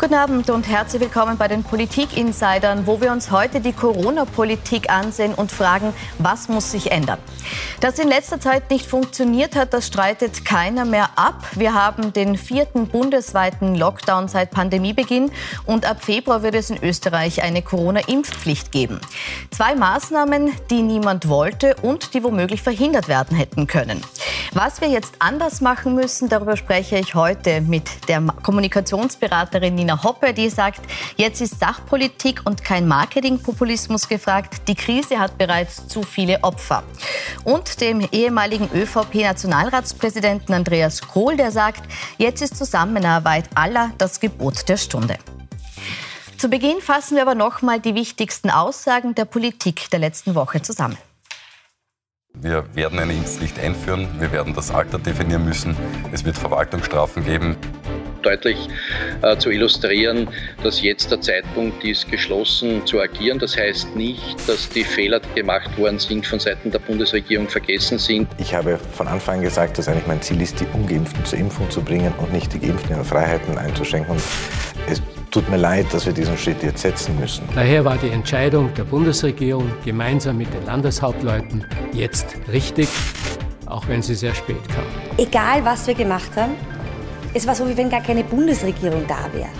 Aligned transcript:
Guten 0.00 0.14
Abend 0.14 0.48
und 0.48 0.66
herzlich 0.66 1.02
willkommen 1.02 1.36
bei 1.36 1.46
den 1.46 1.62
Politik-Insidern, 1.62 2.86
wo 2.86 3.02
wir 3.02 3.12
uns 3.12 3.30
heute 3.30 3.60
die 3.60 3.74
Corona-Politik 3.74 4.88
ansehen 4.88 5.34
und 5.34 5.52
fragen, 5.52 5.92
was 6.16 6.48
muss 6.48 6.70
sich 6.70 6.90
ändern. 6.90 7.18
Dass 7.80 7.98
in 7.98 8.08
letzter 8.08 8.40
Zeit 8.40 8.70
nicht 8.70 8.86
funktioniert 8.86 9.56
hat, 9.56 9.74
das 9.74 9.86
streitet 9.86 10.46
keiner 10.46 10.86
mehr 10.86 11.10
ab. 11.16 11.46
Wir 11.52 11.74
haben 11.74 12.14
den 12.14 12.38
vierten 12.38 12.86
bundesweiten 12.86 13.74
Lockdown 13.74 14.28
seit 14.28 14.52
Pandemiebeginn 14.52 15.32
und 15.66 15.84
ab 15.84 16.02
Februar 16.02 16.42
wird 16.42 16.54
es 16.54 16.70
in 16.70 16.82
Österreich 16.82 17.42
eine 17.42 17.60
Corona-Impfpflicht 17.60 18.72
geben. 18.72 19.02
Zwei 19.50 19.74
Maßnahmen, 19.74 20.50
die 20.70 20.80
niemand 20.80 21.28
wollte 21.28 21.76
und 21.82 22.14
die 22.14 22.24
womöglich 22.24 22.62
verhindert 22.62 23.08
werden 23.08 23.36
hätten 23.36 23.66
können. 23.66 24.02
Was 24.54 24.80
wir 24.80 24.88
jetzt 24.88 25.16
anders 25.18 25.60
machen 25.60 25.94
müssen, 25.94 26.30
darüber 26.30 26.56
spreche 26.56 26.96
ich 26.96 27.14
heute 27.14 27.60
mit 27.60 28.08
der 28.08 28.22
Kommunikationsberaterin 28.42 29.74
Nina 29.74 29.89
Nina 29.90 30.04
Hoppe, 30.04 30.32
die 30.32 30.48
sagt, 30.48 30.80
jetzt 31.16 31.40
ist 31.40 31.58
Sachpolitik 31.58 32.42
und 32.44 32.62
kein 32.62 32.86
Marketingpopulismus 32.86 34.06
gefragt. 34.08 34.68
Die 34.68 34.76
Krise 34.76 35.18
hat 35.18 35.36
bereits 35.36 35.88
zu 35.88 36.04
viele 36.04 36.44
Opfer. 36.44 36.84
Und 37.42 37.80
dem 37.80 38.00
ehemaligen 38.12 38.70
ÖVP-Nationalratspräsidenten 38.72 40.54
Andreas 40.54 41.00
Kohl, 41.00 41.36
der 41.36 41.50
sagt, 41.50 41.82
jetzt 42.18 42.40
ist 42.40 42.56
Zusammenarbeit 42.56 43.46
aller 43.56 43.90
das 43.98 44.20
Gebot 44.20 44.68
der 44.68 44.76
Stunde. 44.76 45.18
Zu 46.38 46.48
Beginn 46.48 46.80
fassen 46.80 47.16
wir 47.16 47.22
aber 47.22 47.34
noch 47.34 47.60
mal 47.60 47.80
die 47.80 47.96
wichtigsten 47.96 48.48
Aussagen 48.48 49.16
der 49.16 49.24
Politik 49.24 49.90
der 49.90 49.98
letzten 49.98 50.36
Woche 50.36 50.62
zusammen. 50.62 50.98
Wir 52.32 52.64
werden 52.76 53.00
eine 53.00 53.12
Impfpflicht 53.12 53.58
einführen. 53.58 54.08
Wir 54.20 54.30
werden 54.30 54.54
das 54.54 54.70
Alter 54.70 55.00
definieren 55.00 55.44
müssen. 55.44 55.76
Es 56.12 56.24
wird 56.24 56.38
Verwaltungsstrafen 56.38 57.24
geben 57.24 57.56
deutlich 58.22 58.68
äh, 59.22 59.36
zu 59.36 59.50
illustrieren, 59.50 60.28
dass 60.62 60.82
jetzt 60.82 61.10
der 61.10 61.20
Zeitpunkt 61.20 61.82
ist, 61.84 62.10
geschlossen 62.10 62.86
zu 62.86 63.00
agieren. 63.00 63.38
Das 63.38 63.56
heißt 63.56 63.96
nicht, 63.96 64.36
dass 64.48 64.68
die 64.68 64.84
Fehler, 64.84 65.20
die 65.20 65.40
gemacht 65.40 65.76
worden 65.78 65.98
sind, 65.98 66.26
von 66.26 66.38
Seiten 66.38 66.70
der 66.70 66.78
Bundesregierung 66.78 67.48
vergessen 67.48 67.98
sind. 67.98 68.28
Ich 68.38 68.54
habe 68.54 68.78
von 68.92 69.08
Anfang 69.08 69.30
an 69.30 69.42
gesagt, 69.42 69.78
dass 69.78 69.88
eigentlich 69.88 70.06
mein 70.06 70.20
Ziel 70.20 70.40
ist, 70.40 70.60
die 70.60 70.66
Ungeimpften 70.74 71.24
zur 71.24 71.38
Impfung 71.38 71.70
zu 71.70 71.82
bringen 71.82 72.12
und 72.18 72.32
nicht 72.32 72.52
die 72.52 72.58
Geimpften 72.58 72.96
ihre 72.96 73.04
Freiheiten 73.04 73.56
einzuschränken. 73.56 74.16
Es 74.88 75.00
tut 75.30 75.48
mir 75.48 75.56
leid, 75.56 75.86
dass 75.92 76.06
wir 76.06 76.12
diesen 76.12 76.36
Schritt 76.36 76.62
jetzt 76.62 76.82
setzen 76.82 77.18
müssen. 77.18 77.48
Daher 77.54 77.84
war 77.84 77.96
die 77.96 78.08
Entscheidung 78.08 78.72
der 78.74 78.84
Bundesregierung 78.84 79.70
gemeinsam 79.84 80.38
mit 80.38 80.52
den 80.52 80.64
Landeshauptleuten 80.66 81.64
jetzt 81.92 82.36
richtig, 82.52 82.88
auch 83.66 83.86
wenn 83.88 84.02
sie 84.02 84.14
sehr 84.14 84.34
spät 84.34 84.68
kam. 84.68 84.84
Egal, 85.16 85.64
was 85.64 85.86
wir 85.86 85.94
gemacht 85.94 86.30
haben, 86.36 86.52
es 87.32 87.46
war 87.46 87.54
so, 87.54 87.68
wie 87.68 87.76
wenn 87.76 87.90
gar 87.90 88.02
keine 88.02 88.24
Bundesregierung 88.24 89.06
da 89.06 89.32
wäre. 89.32 89.50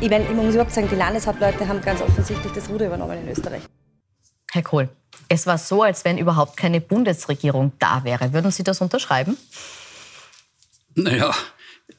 Ich 0.00 0.10
meine, 0.10 0.24
ich 0.24 0.30
muss 0.30 0.54
überhaupt 0.54 0.72
sagen, 0.72 0.88
die 0.90 0.96
Landeshauptleute 0.96 1.66
haben 1.66 1.80
ganz 1.80 2.02
offensichtlich 2.02 2.52
das 2.52 2.68
Ruder 2.68 2.86
übernommen 2.86 3.18
in 3.22 3.28
Österreich. 3.30 3.62
Herr 4.52 4.62
Kohl, 4.62 4.88
es 5.28 5.46
war 5.46 5.58
so, 5.58 5.82
als 5.82 6.04
wenn 6.04 6.18
überhaupt 6.18 6.56
keine 6.56 6.80
Bundesregierung 6.80 7.72
da 7.78 8.04
wäre. 8.04 8.32
Würden 8.32 8.50
Sie 8.50 8.62
das 8.62 8.80
unterschreiben? 8.80 9.36
Naja, 10.94 11.34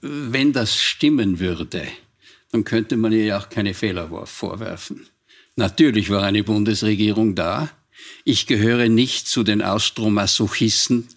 wenn 0.02 0.54
das 0.54 0.78
stimmen 0.78 1.40
würde, 1.40 1.88
dann 2.52 2.64
könnte 2.64 2.96
man 2.96 3.12
ihr 3.12 3.26
ja 3.26 3.40
auch 3.40 3.50
keine 3.50 3.74
Fehler 3.74 4.10
vorwerfen. 4.26 5.08
Natürlich 5.56 6.10
war 6.12 6.24
eine 6.24 6.44
Bundesregierung 6.44 7.36
da. 7.36 7.70
Ich 8.24 8.46
gehöre 8.46 8.90
nicht 8.90 9.28
zu 9.28 9.44
den 9.44 9.62
Austromasochisten, 9.62 11.08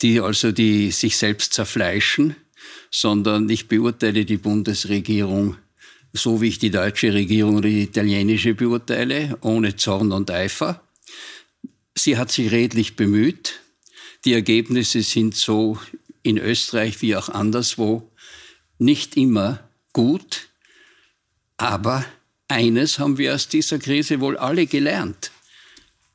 die 0.00 0.20
also 0.20 0.50
die 0.50 0.90
sich 0.90 1.16
selbst 1.16 1.52
zerfleischen 1.52 2.36
sondern 2.90 3.48
ich 3.48 3.68
beurteile 3.68 4.24
die 4.24 4.36
Bundesregierung 4.36 5.56
so, 6.12 6.40
wie 6.40 6.48
ich 6.48 6.58
die 6.58 6.70
deutsche 6.70 7.14
Regierung 7.14 7.56
oder 7.56 7.68
die 7.68 7.84
italienische 7.84 8.54
beurteile, 8.54 9.38
ohne 9.40 9.76
Zorn 9.76 10.12
und 10.12 10.30
Eifer. 10.30 10.82
Sie 11.94 12.18
hat 12.18 12.30
sich 12.30 12.52
redlich 12.52 12.96
bemüht. 12.96 13.60
Die 14.24 14.34
Ergebnisse 14.34 15.02
sind 15.02 15.34
so 15.34 15.78
in 16.22 16.38
Österreich 16.38 17.00
wie 17.02 17.16
auch 17.16 17.28
anderswo 17.28 18.10
nicht 18.78 19.16
immer 19.16 19.60
gut. 19.92 20.48
Aber 21.56 22.04
eines 22.48 22.98
haben 22.98 23.18
wir 23.18 23.34
aus 23.34 23.48
dieser 23.48 23.78
Krise 23.78 24.20
wohl 24.20 24.36
alle 24.36 24.66
gelernt. 24.66 25.30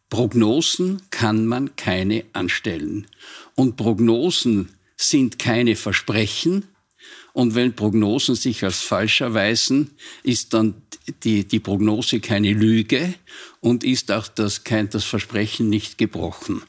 Prognosen 0.09 1.01
kann 1.09 1.45
man 1.47 1.75
keine 1.75 2.23
anstellen. 2.33 3.07
Und 3.55 3.75
Prognosen 3.75 4.76
sind 4.97 5.39
keine 5.39 5.75
Versprechen. 5.75 6.65
Und 7.33 7.53
wenn 7.53 7.75
Prognosen 7.75 8.35
sich 8.35 8.63
als 8.63 8.81
falsch 8.81 9.21
erweisen, 9.21 9.91
ist 10.23 10.53
dann 10.53 10.81
die, 11.23 11.47
die 11.47 11.59
Prognose 11.59 12.19
keine 12.19 12.51
Lüge 12.51 13.13
und 13.61 13.83
ist 13.83 14.11
auch 14.11 14.27
das, 14.27 14.63
kein, 14.63 14.89
das 14.89 15.03
Versprechen 15.03 15.69
nicht 15.69 15.97
gebrochen. 15.97 16.63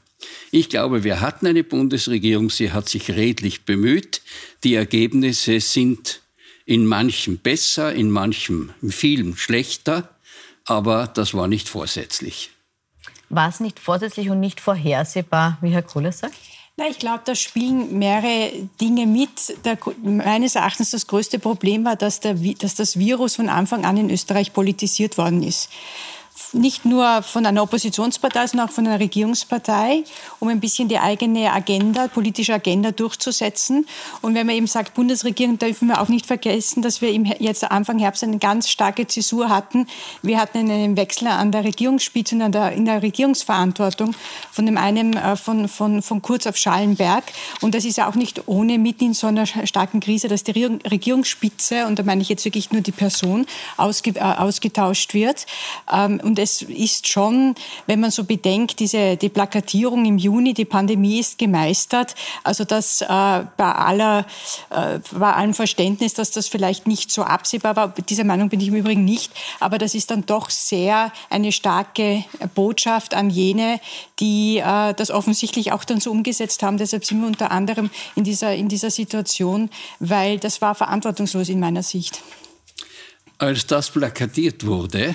Ich 0.51 0.69
glaube, 0.69 1.05
wir 1.05 1.21
hatten 1.21 1.47
eine 1.47 1.65
Bundesregierung, 1.65 2.51
sie 2.51 2.73
hat 2.73 2.89
sich 2.89 3.11
redlich 3.11 3.65
bemüht. 3.65 4.21
Die 4.63 4.75
Ergebnisse 4.75 5.61
sind 5.61 6.21
in 6.67 6.87
manchem 6.87 7.39
besser, 7.39 7.95
in 7.95 8.11
manchem, 8.11 8.71
in 8.83 8.93
vielem 8.93 9.37
schlechter, 9.37 10.17
aber 10.67 11.07
das 11.07 11.33
war 11.33 11.49
nicht 11.49 11.69
vorsätzlich. 11.69 12.51
War 13.31 13.49
es 13.49 13.61
nicht 13.61 13.79
vorsätzlich 13.79 14.29
und 14.29 14.41
nicht 14.41 14.61
vorhersehbar, 14.61 15.59
wie 15.61 15.71
Herr 15.71 15.83
Kohler 15.83 16.13
sagt? 16.13 16.35
Na, 16.79 16.87
ich 16.87 17.01
glaube, 17.01 17.23
da 17.25 17.35
spielen 17.35 17.99
mehrere 17.99 18.53
Dinge 18.81 19.07
mit. 19.07 19.65
Der, 19.65 19.77
meines 20.01 20.55
Erachtens 20.55 20.93
das 20.93 21.09
größte 21.09 21.41
Problem 21.41 21.85
war, 21.85 21.97
dass, 21.97 22.21
der, 22.21 22.35
dass 22.35 22.77
das 22.77 22.97
Virus 23.01 23.35
von 23.35 23.49
Anfang 23.49 23.85
an 23.85 23.97
in 23.97 24.11
Österreich 24.11 24.53
politisiert 24.53 25.19
worden 25.19 25.43
ist 25.43 25.71
nicht 26.53 26.85
nur 26.85 27.23
von 27.23 27.47
einer 27.47 27.63
Oppositionspartei, 27.63 28.47
sondern 28.47 28.69
auch 28.69 28.73
von 28.73 28.87
einer 28.87 29.01
Regierungspartei, 29.01 30.05
um 30.41 30.49
ein 30.49 30.61
bisschen 30.61 30.89
die 30.89 30.99
eigene 30.99 31.53
Agenda, 31.53 32.09
politische 32.09 32.55
Agenda 32.55 32.91
durchzusetzen. 32.91 33.87
Und 34.23 34.35
wenn 34.35 34.47
man 34.47 34.57
eben 34.57 34.67
sagt, 34.67 34.95
Bundesregierung, 34.95 35.59
dürfen 35.59 35.89
wir 35.89 36.01
auch 36.01 36.09
nicht 36.09 36.27
vergessen, 36.27 36.83
dass 36.83 37.01
wir 37.01 37.13
jetzt 37.13 37.71
Anfang 37.71 37.99
Herbst 37.99 38.25
eine 38.25 38.39
ganz 38.39 38.69
starke 38.69 39.07
Zäsur 39.07 39.49
hatten. 39.49 39.87
Wir 40.23 40.41
hatten 40.41 40.59
einen 40.59 40.97
Wechsel 40.97 41.29
an 41.29 41.53
der 41.53 41.65
Regierungsspitze 41.65 42.35
und 42.37 42.53
der, 42.53 42.73
in 42.73 42.85
der 42.85 43.03
Regierungsverantwortung 43.03 44.15
von 44.51 44.67
dem 44.67 44.79
einen 44.79 45.17
äh, 45.17 45.37
von, 45.37 45.69
von, 45.69 46.03
von 46.03 46.23
Kurz 46.23 46.47
auf 46.47 46.57
Schallenberg. 46.57 47.25
Und 47.61 47.75
das 47.75 47.85
ist 47.85 47.97
ja 47.97 48.09
auch 48.09 48.15
nicht 48.15 48.43
ohne 48.47 48.79
mitten 48.79 49.07
in 49.07 49.15
so 49.15 49.27
einer 49.27 49.47
starken 49.47 50.01
Krise, 50.01 50.29
dass 50.29 50.45
die 50.45 50.53
Regierungsspitze, 50.53 51.87
und 51.87 51.99
da 51.99 52.03
meine 52.03 52.23
ich 52.23 52.29
jetzt 52.29 52.45
wirklich 52.45 52.71
nur 52.71 52.83
die 52.83 52.93
Person, 52.93 53.47
ausge, 53.77 54.11
äh, 54.17 54.21
ausgetauscht 54.21 55.15
wird. 55.15 55.47
Ähm, 55.93 56.21
und 56.29 56.39
es 56.39 56.61
ist 56.61 57.09
schon, 57.09 57.55
wenn 57.87 58.01
man 58.01 58.11
so 58.11 58.23
bedenkt, 58.23 58.81
diese 58.81 59.17
die 59.17 59.31
Plakatierung 59.31 60.05
im 60.05 60.19
Juni, 60.19 60.53
die 60.53 60.67
Pandemie 60.67 61.21
ist 61.21 61.39
gemeistert. 61.39 62.15
Also 62.45 62.65
das 62.65 63.01
äh, 63.01 63.07
bei 63.07 63.73
aller 63.73 64.27
äh, 64.69 65.01
bei 65.11 65.33
allem 65.33 65.55
Verständnis, 65.55 66.13
dass 66.13 66.31
das 66.31 66.47
vielleicht 66.47 66.87
nicht 66.87 67.11
so 67.11 67.23
absehbar 67.23 67.77
war. 67.77 67.89
Dieser 67.89 68.25
Meinung 68.25 68.51
bin 68.51 68.61
ich 68.61 68.69
im 68.69 68.75
Übrigen 68.75 69.07
nicht. 69.07 69.33
Aber 69.59 69.79
das 69.79 69.95
ist 69.95 70.11
dann 70.11 70.27
doch 70.27 70.51
sehr 70.51 71.13
eine 71.31 71.51
starke 71.51 72.25
Botschaft 72.55 73.15
an 73.15 73.31
jene, 73.31 73.81
die 74.21 74.59
äh, 74.59 74.93
das 74.93 75.11
offensichtlich 75.11 75.73
auch 75.73 75.85
dann 75.85 75.99
so 75.99 76.11
umgesetzt 76.11 76.63
haben. 76.63 76.77
Deshalb 76.77 77.07
sind 77.07 77.23
wir 77.23 77.27
unter 77.27 77.51
anderem 77.51 77.89
in 78.17 78.25
dieser, 78.25 78.55
in 78.55 78.69
dieser 78.69 78.91
Situation, 78.91 79.71
weil 79.99 80.39
das 80.39 80.61
war 80.61 80.75
verantwortungslos 80.75 81.49
in 81.49 81.59
meiner 81.59 81.83
Sicht. 81.83 82.21
Als 83.39 83.67
das 83.67 83.89
plakatiert 83.89 84.67
wurde, 84.67 85.15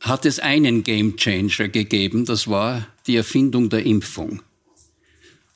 hat 0.00 0.24
es 0.26 0.38
einen 0.38 0.84
Gamechanger 0.84 1.68
gegeben, 1.68 2.24
das 2.24 2.48
war 2.48 2.86
die 3.06 3.16
Erfindung 3.16 3.68
der 3.68 3.84
Impfung. 3.84 4.42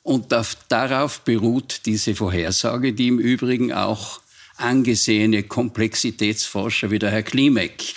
Und 0.03 0.35
darauf 0.69 1.21
beruht 1.21 1.83
diese 1.87 2.15
Vorhersage, 2.15 2.93
die 2.93 3.09
im 3.09 3.21
Übrigen 3.21 3.73
auch 3.73 4.21
angesehene 4.57 5.45
Komplexitätsforscher 5.45 6.91
wie 6.91 6.99
der 6.99 7.11
Herr 7.11 7.23
Klimek 7.23 7.95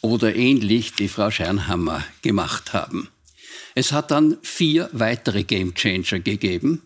oder 0.00 0.34
ähnlich 0.34 0.94
die 0.94 1.08
Frau 1.08 1.30
Schernhammer 1.30 2.04
gemacht 2.22 2.72
haben. 2.72 3.08
Es 3.74 3.92
hat 3.92 4.10
dann 4.10 4.36
vier 4.42 4.88
weitere 4.92 5.44
Gamechanger 5.44 6.20
gegeben, 6.20 6.82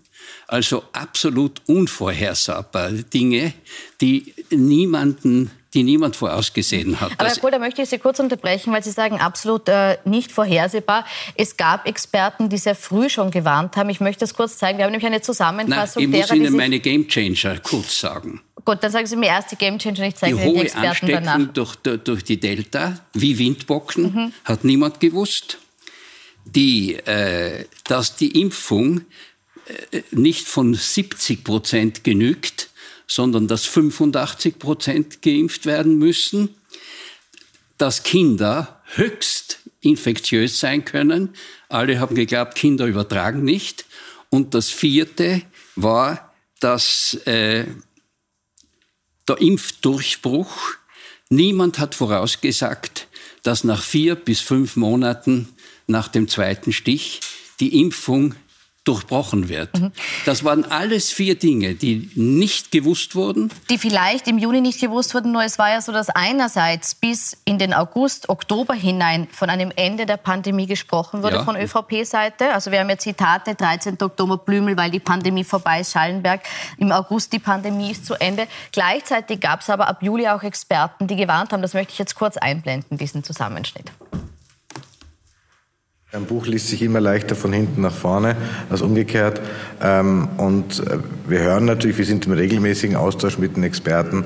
also 0.47 0.85
absolut 0.93 1.61
unvorhersehbare 1.67 3.03
Dinge, 3.03 3.53
die 4.01 4.33
niemanden 4.51 5.51
die 5.77 5.83
niemand 5.83 6.17
vorausgesehen 6.17 7.01
hat. 7.01 7.13
Aber 7.19 7.29
Herr 7.29 7.37
Kohl, 7.37 7.51
da 7.51 7.59
möchte 7.59 7.83
ich 7.83 7.91
Sie 7.91 7.99
kurz 7.99 8.19
unterbrechen, 8.19 8.73
weil 8.73 8.83
Sie 8.83 8.91
sagen, 8.91 9.21
absolut 9.21 9.69
äh, 9.69 9.99
nicht 10.05 10.33
vorhersehbar. 10.33 11.05
Es 11.35 11.59
gab 11.59 11.87
Experten, 11.87 12.49
die 12.49 12.57
sehr 12.57 12.75
früh 12.75 13.11
schon 13.11 13.31
gewarnt 13.31 13.77
haben. 13.77 13.91
Ich 13.91 14.01
möchte 14.01 14.21
das 14.21 14.33
kurz 14.35 14.57
zeigen. 14.57 14.79
Wir 14.79 14.87
haben 14.87 14.93
nämlich 14.93 15.07
eine 15.07 15.21
Zusammenfassung 15.21 16.03
Nein, 16.03 16.15
ich 16.15 16.19
muss 16.19 16.29
derer, 16.29 16.37
Ihnen 16.39 16.57
meine 16.57 16.81
Gamechanger 16.81 17.59
kurz 17.59 18.01
sagen. 18.01 18.41
Gut, 18.65 18.79
dann 18.81 18.91
sagen 18.91 19.07
Sie 19.07 19.17
mir 19.17 19.27
erst 19.27 19.53
die 19.53 19.57
Gamechanger, 19.57 20.07
ich 20.07 20.17
zeige 20.17 20.37
die 20.37 20.43
Ihnen 20.43 20.55
die 20.55 20.61
Experten 20.63 20.89
Ansteckung 20.89 21.25
danach. 21.25 21.53
Durch, 21.53 21.77
durch 21.77 22.25
die 22.25 22.41
Delta, 22.41 22.99
wie 23.13 23.39
Windbocken, 23.39 24.03
mhm. 24.03 24.33
hat 24.45 24.65
niemand 24.65 24.99
gewusst. 24.99 25.59
Die, 26.47 26.95
äh, 26.95 27.67
dass 27.85 28.17
die 28.17 28.41
Impfung 28.41 29.03
äh, 29.67 30.03
nicht 30.11 30.49
von 30.49 30.73
70 30.73 31.45
Prozent 31.45 32.03
genügt, 32.03 32.71
sondern 33.07 33.49
dass 33.49 33.65
85 33.65 34.59
Prozent 34.59 35.23
geimpft 35.23 35.67
werden 35.67 35.99
müssen, 35.99 36.55
dass 37.79 38.03
Kinder 38.03 38.81
höchst 38.95 39.61
infektiös 39.81 40.59
sein 40.59 40.85
können. 40.85 41.35
Alle 41.69 42.01
haben 42.01 42.17
geglaubt, 42.17 42.55
Kinder 42.55 42.87
übertragen 42.87 43.45
nicht. 43.45 43.85
Und 44.31 44.55
das 44.55 44.71
vierte 44.71 45.43
war, 45.77 46.35
dass 46.61 47.15
äh, 47.27 47.67
der 49.29 49.41
Impfdurchbruch, 49.41 50.57
niemand 51.29 51.79
hat 51.79 51.95
vorausgesagt, 51.95 53.09
dass 53.43 53.65
nach 53.65 53.83
vier 53.83 54.15
bis 54.15 54.41
fünf 54.41 54.77
Monaten 54.77 55.49
nach 55.87 56.09
dem 56.09 56.29
zweiten 56.29 56.73
Stich 56.73 57.21
die 57.61 57.81
Impfung 57.81 58.35
durchbrochen 58.87 59.49
wird. 59.49 59.79
Mhm. 59.79 59.93
Das 60.25 60.45
waren 60.45 60.65
alles 60.71 61.11
vier 61.11 61.35
Dinge, 61.35 61.75
die 61.75 62.09
nicht 62.15 62.71
gewusst 62.71 63.17
wurden. 63.17 63.51
Die 63.69 63.79
vielleicht 63.79 64.29
im 64.29 64.39
Juni 64.39 64.61
nicht 64.61 64.81
gewusst 64.81 65.13
wurden, 65.15 65.33
nur 65.33 65.43
es 65.43 65.59
war 65.59 65.71
ja 65.71 65.81
so, 65.81 65.93
dass 65.93 66.09
einerseits 66.09 66.95
bis 66.95 67.37
in 67.45 67.59
den 67.59 67.75
August, 67.75 68.29
Oktober 68.29 68.75
hinein 68.75 69.27
von 69.33 69.51
einem 69.51 69.73
Ende 69.75 70.07
der 70.07 70.17
Pandemie 70.17 70.67
gesprochen 70.67 71.25
wurde 71.25 71.37
ja. 71.37 71.45
von 71.45 71.57
ÖVP-Seite. 71.57 72.53
Also 72.53 72.71
wir 72.71 72.79
haben 72.79 72.89
ja 72.89 72.97
Zitate, 72.97 73.57
13. 73.57 73.99
Oktober 74.01 74.39
Blümel, 74.39 74.77
weil 74.77 74.93
die 74.93 75.01
Pandemie 75.01 75.45
vorbei 75.45 75.81
ist, 75.81 75.93
Schallenberg, 75.93 76.43
im 76.79 76.93
August 76.93 77.33
die 77.33 77.41
Pandemie 77.41 77.91
ist 77.91 78.07
zu 78.07 78.15
Ende. 78.15 78.47
Gleichzeitig 78.71 79.41
gab 79.41 79.63
es 79.63 79.71
aber 79.71 79.89
ab 79.89 80.03
Juli 80.03 80.29
auch 80.29 80.45
Experten, 80.45 81.09
die 81.09 81.17
gewarnt 81.17 81.53
haben, 81.53 81.63
das 81.63 81.75
möchte 81.75 81.93
ich 81.93 81.99
jetzt 81.99 82.15
kurz 82.15 82.37
einblenden, 82.37 82.99
diesen 82.99 83.25
Zusammenschnitt. 83.25 83.91
Ein 86.13 86.27
Buch 86.27 86.47
liest 86.47 86.69
sich 86.69 86.83
immer 86.83 87.01
leichter 87.01 87.35
von 87.35 87.53
hinten 87.53 87.81
nach 87.81 87.93
vorne 87.93 88.37
als 88.71 88.81
umgekehrt. 88.81 89.41
Ähm, 89.83 90.29
und 90.37 90.79
äh, 90.79 90.99
wir 91.27 91.41
hören 91.41 91.65
natürlich, 91.65 91.99
wir 91.99 92.05
sind 92.05 92.27
im 92.27 92.33
regelmäßigen 92.33 92.95
Austausch 92.95 93.39
mit 93.39 93.57
den 93.57 93.65
Experten. 93.65 94.25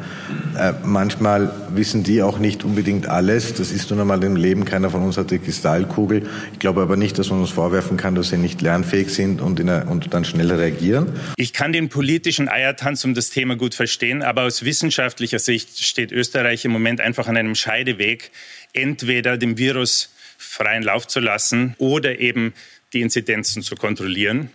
Äh, 0.59 0.75
manchmal 0.85 1.51
wissen 1.71 2.03
die 2.03 2.23
auch 2.23 2.39
nicht 2.39 2.65
unbedingt 2.65 3.09
alles. 3.09 3.55
Das 3.55 3.73
ist 3.73 3.91
nun 3.91 3.99
einmal 3.99 4.23
im 4.25 4.37
Leben. 4.37 4.67
Keiner 4.67 4.91
von 4.91 5.03
uns 5.03 5.17
hat 5.17 5.31
die 5.31 5.39
Kristallkugel. 5.39 6.29
Ich 6.53 6.59
glaube 6.59 6.83
aber 6.83 6.99
nicht, 6.99 7.19
dass 7.19 7.31
man 7.31 7.41
uns 7.41 7.49
vorwerfen 7.49 7.97
kann, 7.97 8.15
dass 8.15 8.29
sie 8.29 8.37
nicht 8.37 8.61
lernfähig 8.61 9.09
sind 9.09 9.41
und, 9.41 9.59
einer, 9.59 9.91
und 9.91 10.13
dann 10.13 10.27
schneller 10.27 10.59
reagieren. 10.59 11.07
Ich 11.37 11.55
kann 11.55 11.73
den 11.73 11.89
politischen 11.89 12.51
Eiertanz 12.51 13.07
um 13.07 13.15
das 13.15 13.31
Thema 13.31 13.57
gut 13.57 13.75
verstehen, 13.75 14.23
aber 14.23 14.43
aus 14.43 14.67
wissenschaftlicher 14.67 15.39
Sicht 15.39 15.83
steht 15.83 16.13
Österreich 16.13 16.63
im 16.67 16.73
Moment 16.73 17.01
einfach 17.01 17.27
an 17.27 17.39
einem 17.39 17.55
Scheideweg. 17.55 18.33
Entweder 18.75 19.39
dem 19.39 19.57
Virus 19.57 20.11
freien 20.41 20.83
Lauf 20.83 21.07
zu 21.07 21.21
lassen 21.21 21.75
oder 21.79 22.19
eben 22.19 22.55
die 22.95 23.03
Inzidenzen 23.03 23.63
zu 23.63 23.77
kontrollieren. 23.77 24.51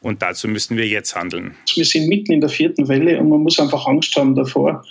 Und 0.00 0.20
dazu 0.20 0.48
müssen 0.48 0.76
wir 0.76 0.86
jetzt 0.86 1.14
handeln. 1.14 1.56
Wir 1.74 1.84
sind 1.84 2.08
mitten 2.08 2.32
in 2.32 2.40
der 2.40 2.50
vierten 2.50 2.88
Welle 2.88 3.18
und 3.18 3.28
man 3.28 3.40
muss 3.40 3.58
einfach 3.58 3.86
Angst 3.86 4.14
haben 4.16 4.34
davor. 4.34 4.84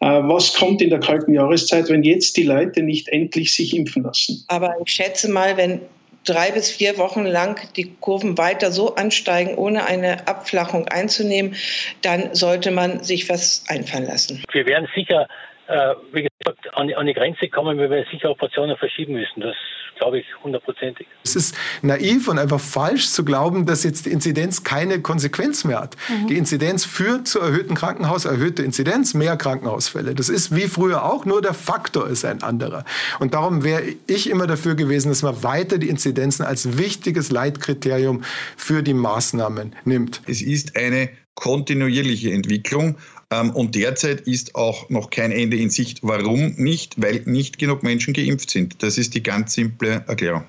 Äh, 0.00 0.06
was 0.06 0.54
kommt 0.54 0.82
in 0.82 0.90
der 0.90 0.98
kalten 0.98 1.32
Jahreszeit, 1.32 1.88
wenn 1.88 2.02
jetzt 2.02 2.36
die 2.36 2.42
Leute 2.42 2.82
nicht 2.82 3.08
endlich 3.08 3.54
sich 3.54 3.76
impfen 3.76 4.02
lassen? 4.02 4.44
Aber 4.48 4.74
ich 4.84 4.92
schätze 4.92 5.30
mal, 5.30 5.56
wenn 5.56 5.80
drei 6.24 6.50
bis 6.50 6.70
vier 6.70 6.98
Wochen 6.98 7.24
lang 7.24 7.60
die 7.76 7.94
Kurven 8.00 8.38
weiter 8.38 8.72
so 8.72 8.96
ansteigen, 8.96 9.54
ohne 9.54 9.86
eine 9.86 10.26
Abflachung 10.26 10.88
einzunehmen, 10.88 11.54
dann 12.02 12.34
sollte 12.34 12.72
man 12.72 13.04
sich 13.04 13.28
was 13.28 13.64
einfallen 13.68 14.06
lassen. 14.06 14.42
Wir 14.52 14.66
werden 14.66 14.88
sicher 14.94 15.28
äh, 15.68 15.94
wie 16.12 16.22
gesagt, 16.22 16.74
an, 16.74 16.92
an 16.92 17.06
die 17.06 17.14
Grenze 17.14 17.48
kommen, 17.48 17.78
wir 17.78 17.90
werden 17.90 18.06
sicher 18.10 18.30
Operationen 18.30 18.76
verschieben 18.76 19.14
müssen. 19.14 19.40
Das 19.40 19.56
glaube 19.96 20.18
ich 20.18 20.26
hundertprozentig. 20.42 21.06
Es 21.24 21.36
ist 21.36 21.56
naiv 21.82 22.28
und 22.28 22.38
einfach 22.38 22.60
falsch 22.60 23.08
zu 23.08 23.24
glauben, 23.24 23.66
dass 23.66 23.82
jetzt 23.82 24.06
die 24.06 24.10
Inzidenz 24.10 24.62
keine 24.62 25.00
Konsequenz 25.00 25.64
mehr 25.64 25.80
hat. 25.80 25.96
Mhm. 26.08 26.26
Die 26.28 26.36
Inzidenz 26.36 26.84
führt 26.84 27.26
zu 27.26 27.40
erhöhten 27.40 27.74
Krankenhaus, 27.74 28.24
erhöhte 28.24 28.62
Inzidenz, 28.62 29.14
mehr 29.14 29.36
Krankenhausfälle. 29.36 30.14
Das 30.14 30.28
ist 30.28 30.54
wie 30.54 30.66
früher 30.68 31.04
auch, 31.04 31.24
nur 31.24 31.42
der 31.42 31.54
Faktor 31.54 32.08
ist 32.08 32.24
ein 32.24 32.42
anderer. 32.42 32.84
Und 33.18 33.34
darum 33.34 33.64
wäre 33.64 33.82
ich 34.06 34.30
immer 34.30 34.46
dafür 34.46 34.74
gewesen, 34.74 35.08
dass 35.08 35.22
man 35.22 35.42
weiter 35.42 35.78
die 35.78 35.88
Inzidenzen 35.88 36.44
als 36.44 36.78
wichtiges 36.78 37.30
Leitkriterium 37.30 38.22
für 38.56 38.82
die 38.82 38.94
Maßnahmen 38.94 39.74
nimmt. 39.84 40.22
Es 40.26 40.42
ist 40.42 40.76
eine 40.76 41.08
kontinuierliche 41.34 42.32
Entwicklung 42.32 42.96
und 43.30 43.74
derzeit 43.74 44.20
ist 44.22 44.54
auch 44.54 44.88
noch 44.88 45.10
kein 45.10 45.32
Ende 45.32 45.56
in 45.56 45.70
Sicht. 45.70 46.00
Warum 46.02 46.54
nicht? 46.56 47.00
Weil 47.00 47.22
nicht 47.26 47.58
genug 47.58 47.82
Menschen 47.82 48.14
geimpft 48.14 48.50
sind. 48.50 48.82
Das 48.82 48.98
ist 48.98 49.14
die 49.14 49.22
ganz 49.22 49.54
simple 49.54 50.04
Erklärung. 50.06 50.44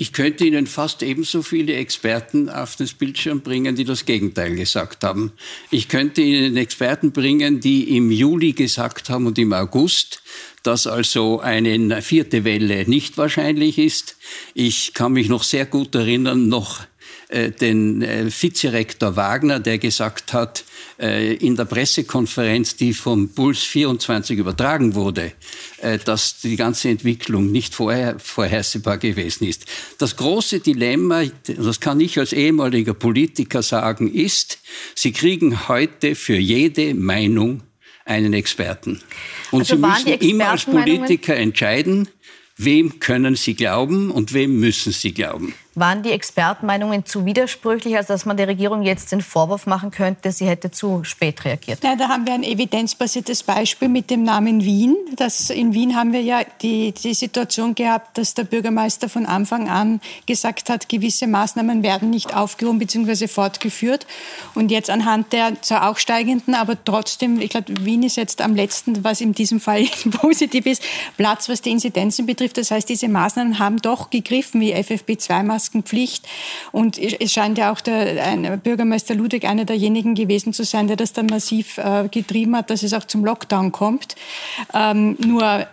Ich 0.00 0.14
könnte 0.14 0.46
Ihnen 0.46 0.66
fast 0.66 1.02
ebenso 1.02 1.42
viele 1.42 1.74
Experten 1.74 2.48
auf 2.48 2.74
das 2.74 2.94
Bildschirm 2.94 3.42
bringen, 3.42 3.76
die 3.76 3.84
das 3.84 4.06
Gegenteil 4.06 4.56
gesagt 4.56 5.04
haben. 5.04 5.32
Ich 5.70 5.88
könnte 5.88 6.22
Ihnen 6.22 6.56
Experten 6.56 7.12
bringen, 7.12 7.60
die 7.60 7.94
im 7.98 8.10
Juli 8.10 8.54
gesagt 8.54 9.10
haben 9.10 9.26
und 9.26 9.38
im 9.38 9.52
August, 9.52 10.22
dass 10.62 10.86
also 10.86 11.40
eine 11.40 12.00
vierte 12.00 12.44
Welle 12.44 12.88
nicht 12.88 13.18
wahrscheinlich 13.18 13.76
ist. 13.76 14.16
Ich 14.54 14.94
kann 14.94 15.12
mich 15.12 15.28
noch 15.28 15.42
sehr 15.42 15.66
gut 15.66 15.94
erinnern, 15.94 16.48
noch 16.48 16.86
den 17.30 18.02
äh, 18.02 18.26
Vizerektor 18.26 19.16
Wagner, 19.16 19.60
der 19.60 19.78
gesagt 19.78 20.32
hat, 20.32 20.64
äh, 21.00 21.34
in 21.34 21.56
der 21.56 21.64
Pressekonferenz, 21.64 22.76
die 22.76 22.92
vom 22.92 23.28
Puls 23.28 23.60
24 23.60 24.38
übertragen 24.38 24.94
wurde, 24.94 25.32
äh, 25.80 25.98
dass 25.98 26.40
die 26.40 26.56
ganze 26.56 26.88
Entwicklung 26.88 27.52
nicht 27.52 27.74
vorher, 27.74 28.18
vorhersehbar 28.18 28.98
gewesen 28.98 29.46
ist. 29.46 29.66
Das 29.98 30.16
große 30.16 30.60
Dilemma, 30.60 31.22
das 31.46 31.80
kann 31.80 32.00
ich 32.00 32.18
als 32.18 32.32
ehemaliger 32.32 32.94
Politiker 32.94 33.62
sagen, 33.62 34.12
ist, 34.12 34.58
Sie 34.94 35.12
kriegen 35.12 35.68
heute 35.68 36.14
für 36.14 36.36
jede 36.36 36.94
Meinung 36.94 37.62
einen 38.04 38.32
Experten. 38.32 39.00
Und 39.52 39.60
also 39.60 39.76
Sie 39.76 39.80
müssen 39.80 40.20
immer 40.20 40.50
als 40.50 40.64
Politiker 40.64 41.36
entscheiden, 41.36 42.08
wem 42.56 42.98
können 42.98 43.36
Sie 43.36 43.54
glauben 43.54 44.10
und 44.10 44.32
wem 44.32 44.58
müssen 44.58 44.92
Sie 44.92 45.12
glauben 45.12 45.54
waren 45.74 46.02
die 46.02 46.10
Expertenmeinungen 46.10 47.06
zu 47.06 47.24
widersprüchlich, 47.24 47.96
als 47.96 48.08
dass 48.08 48.26
man 48.26 48.36
der 48.36 48.48
Regierung 48.48 48.82
jetzt 48.82 49.12
den 49.12 49.20
Vorwurf 49.20 49.66
machen 49.66 49.92
könnte, 49.92 50.32
sie 50.32 50.46
hätte 50.46 50.72
zu 50.72 51.04
spät 51.04 51.44
reagiert? 51.44 51.84
Ja, 51.84 51.94
da 51.94 52.08
haben 52.08 52.26
wir 52.26 52.34
ein 52.34 52.42
evidenzbasiertes 52.42 53.44
Beispiel 53.44 53.88
mit 53.88 54.10
dem 54.10 54.24
Namen 54.24 54.64
Wien. 54.64 54.96
Das, 55.14 55.48
in 55.48 55.72
Wien 55.72 55.94
haben 55.94 56.12
wir 56.12 56.22
ja 56.22 56.40
die, 56.60 56.92
die 56.92 57.14
Situation 57.14 57.76
gehabt, 57.76 58.18
dass 58.18 58.34
der 58.34 58.44
Bürgermeister 58.44 59.08
von 59.08 59.26
Anfang 59.26 59.68
an 59.68 60.00
gesagt 60.26 60.70
hat, 60.70 60.88
gewisse 60.88 61.28
Maßnahmen 61.28 61.84
werden 61.84 62.10
nicht 62.10 62.34
aufgehoben 62.34 62.80
bzw. 62.80 63.28
fortgeführt. 63.28 64.06
Und 64.56 64.72
jetzt 64.72 64.90
anhand 64.90 65.32
der 65.32 65.62
zwar 65.62 65.88
auch 65.88 65.98
steigenden, 65.98 66.54
aber 66.54 66.84
trotzdem, 66.84 67.40
ich 67.40 67.50
glaube, 67.50 67.84
Wien 67.84 68.02
ist 68.02 68.16
jetzt 68.16 68.42
am 68.42 68.56
letzten, 68.56 69.04
was 69.04 69.20
in 69.20 69.34
diesem 69.34 69.60
Fall 69.60 69.84
positiv 70.10 70.66
ist, 70.66 70.82
Platz, 71.16 71.48
was 71.48 71.62
die 71.62 71.70
Inzidenzen 71.70 72.26
betrifft. 72.26 72.56
Das 72.56 72.72
heißt, 72.72 72.88
diese 72.88 73.08
Maßnahmen 73.08 73.60
haben 73.60 73.80
doch 73.80 74.10
gegriffen, 74.10 74.60
wie 74.60 74.74
FFP2-Maßnahmen 74.74 75.60
Maskenpflicht. 75.70 76.26
Und 76.72 76.98
es 76.98 77.32
scheint 77.32 77.58
ja 77.58 77.72
auch 77.72 77.80
der 77.80 78.56
Bürgermeister 78.58 79.14
Ludwig 79.14 79.44
einer 79.44 79.64
derjenigen 79.64 80.14
gewesen 80.14 80.52
zu 80.52 80.64
sein, 80.64 80.86
der 80.88 80.96
das 80.96 81.12
dann 81.12 81.26
massiv 81.26 81.78
äh, 81.78 82.08
getrieben 82.10 82.56
hat, 82.56 82.70
dass 82.70 82.82
es 82.82 82.92
auch 82.92 83.04
zum 83.04 83.24
Lockdown 83.24 83.72
kommt. 83.72 84.16
Ähm, 84.74 85.16
nur 85.24 85.66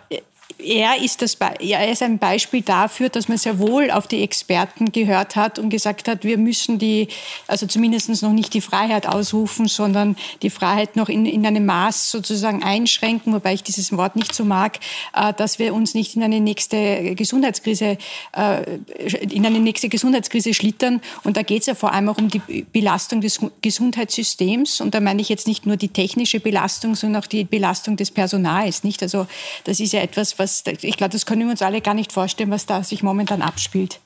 er 0.58 1.00
ist, 1.02 1.22
das, 1.22 1.36
er 1.60 1.90
ist 1.90 2.02
ein 2.02 2.18
Beispiel 2.18 2.62
dafür, 2.62 3.08
dass 3.08 3.28
man 3.28 3.38
sehr 3.38 3.58
wohl 3.58 3.90
auf 3.90 4.08
die 4.08 4.22
Experten 4.22 4.90
gehört 4.90 5.36
hat 5.36 5.58
und 5.58 5.70
gesagt 5.70 6.08
hat, 6.08 6.24
wir 6.24 6.36
müssen 6.36 6.78
die, 6.78 7.08
also 7.46 7.66
zumindest 7.66 8.22
noch 8.22 8.32
nicht 8.32 8.54
die 8.54 8.60
Freiheit 8.60 9.06
ausrufen, 9.06 9.68
sondern 9.68 10.16
die 10.42 10.50
Freiheit 10.50 10.96
noch 10.96 11.08
in, 11.08 11.26
in 11.26 11.46
einem 11.46 11.64
Maß 11.64 12.10
sozusagen 12.10 12.62
einschränken, 12.64 13.32
wobei 13.32 13.54
ich 13.54 13.62
dieses 13.62 13.96
Wort 13.96 14.16
nicht 14.16 14.34
so 14.34 14.44
mag, 14.44 14.80
äh, 15.14 15.32
dass 15.32 15.60
wir 15.60 15.74
uns 15.74 15.94
nicht 15.94 16.16
in 16.16 16.22
eine 16.22 16.40
nächste 16.40 17.14
Gesundheitskrise, 17.14 17.98
äh, 18.32 18.78
in 19.20 19.46
eine 19.46 19.60
nächste 19.60 19.88
Gesundheitskrise 19.88 20.54
schlittern. 20.54 21.00
Und 21.22 21.36
da 21.36 21.42
geht 21.42 21.60
es 21.60 21.66
ja 21.66 21.74
vor 21.76 21.92
allem 21.92 22.08
auch 22.08 22.18
um 22.18 22.28
die 22.28 22.66
Belastung 22.72 23.20
des 23.20 23.38
Gesundheitssystems. 23.62 24.80
Und 24.80 24.94
da 24.94 25.00
meine 25.00 25.20
ich 25.20 25.28
jetzt 25.28 25.46
nicht 25.46 25.66
nur 25.66 25.76
die 25.76 25.88
technische 25.88 26.40
Belastung, 26.40 26.96
sondern 26.96 27.22
auch 27.22 27.26
die 27.26 27.44
Belastung 27.44 27.96
des 27.96 28.10
Personals, 28.10 28.82
nicht? 28.82 29.02
Also 29.02 29.26
das 29.64 29.78
ist 29.78 29.92
ja 29.92 30.00
etwas, 30.00 30.38
was 30.38 30.47
das, 30.48 30.64
ich 30.82 30.96
glaube, 30.96 31.12
das 31.12 31.26
können 31.26 31.42
wir 31.42 31.50
uns 31.50 31.62
alle 31.62 31.80
gar 31.80 31.94
nicht 31.94 32.12
vorstellen, 32.12 32.50
was 32.50 32.66
da 32.66 32.82
sich 32.82 33.02
momentan 33.02 33.42
abspielt. 33.42 34.00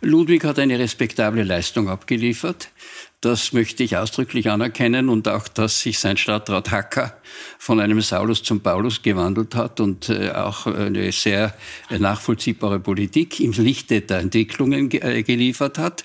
Ludwig 0.00 0.44
hat 0.44 0.58
eine 0.58 0.78
respektable 0.78 1.42
Leistung 1.42 1.88
abgeliefert. 1.88 2.68
Das 3.24 3.54
möchte 3.54 3.82
ich 3.82 3.96
ausdrücklich 3.96 4.50
anerkennen 4.50 5.08
und 5.08 5.28
auch, 5.28 5.48
dass 5.48 5.80
sich 5.80 5.98
sein 5.98 6.18
Stadtrat 6.18 6.70
Hacker 6.70 7.16
von 7.58 7.80
einem 7.80 8.02
Saulus 8.02 8.42
zum 8.42 8.60
Paulus 8.60 9.00
gewandelt 9.00 9.54
hat 9.54 9.80
und 9.80 10.10
äh, 10.10 10.32
auch 10.32 10.66
eine 10.66 11.10
sehr 11.10 11.54
nachvollziehbare 11.88 12.80
Politik 12.80 13.40
im 13.40 13.52
Lichte 13.52 14.02
der 14.02 14.18
Entwicklungen 14.18 14.90
äh, 14.90 15.22
geliefert 15.22 15.78
hat. 15.78 16.04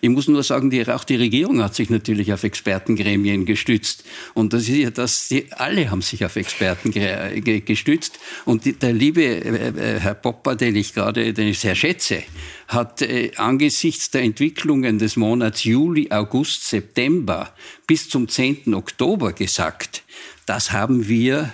Ich 0.00 0.10
muss 0.10 0.28
nur 0.28 0.44
sagen, 0.44 0.70
die, 0.70 0.86
auch 0.86 1.02
die 1.02 1.16
Regierung 1.16 1.60
hat 1.60 1.74
sich 1.74 1.90
natürlich 1.90 2.32
auf 2.32 2.44
Expertengremien 2.44 3.46
gestützt. 3.46 4.04
Und 4.34 4.52
das 4.52 4.62
ist 4.62 4.76
ja 4.76 4.90
das, 4.90 5.26
die, 5.26 5.52
alle 5.52 5.90
haben 5.90 6.02
sich 6.02 6.24
auf 6.24 6.36
Experten 6.36 6.92
gestützt. 6.92 8.20
Und 8.44 8.64
die, 8.64 8.74
der 8.74 8.92
liebe 8.92 9.24
äh, 9.24 9.98
Herr 9.98 10.14
Popper, 10.14 10.54
den 10.54 10.76
ich 10.76 10.94
gerade, 10.94 11.32
den 11.34 11.48
ich 11.48 11.58
sehr 11.58 11.74
schätze, 11.74 12.22
hat 12.68 13.04
angesichts 13.34 14.10
der 14.10 14.22
Entwicklungen 14.22 15.00
des 15.00 15.16
Monats 15.16 15.64
Juli, 15.64 16.06
August 16.12 16.59
August, 16.59 16.59
September 16.62 17.54
bis 17.86 18.08
zum 18.08 18.28
10. 18.28 18.74
Oktober 18.74 19.32
gesagt, 19.32 20.02
das 20.44 20.72
haben 20.72 21.08
wir 21.08 21.52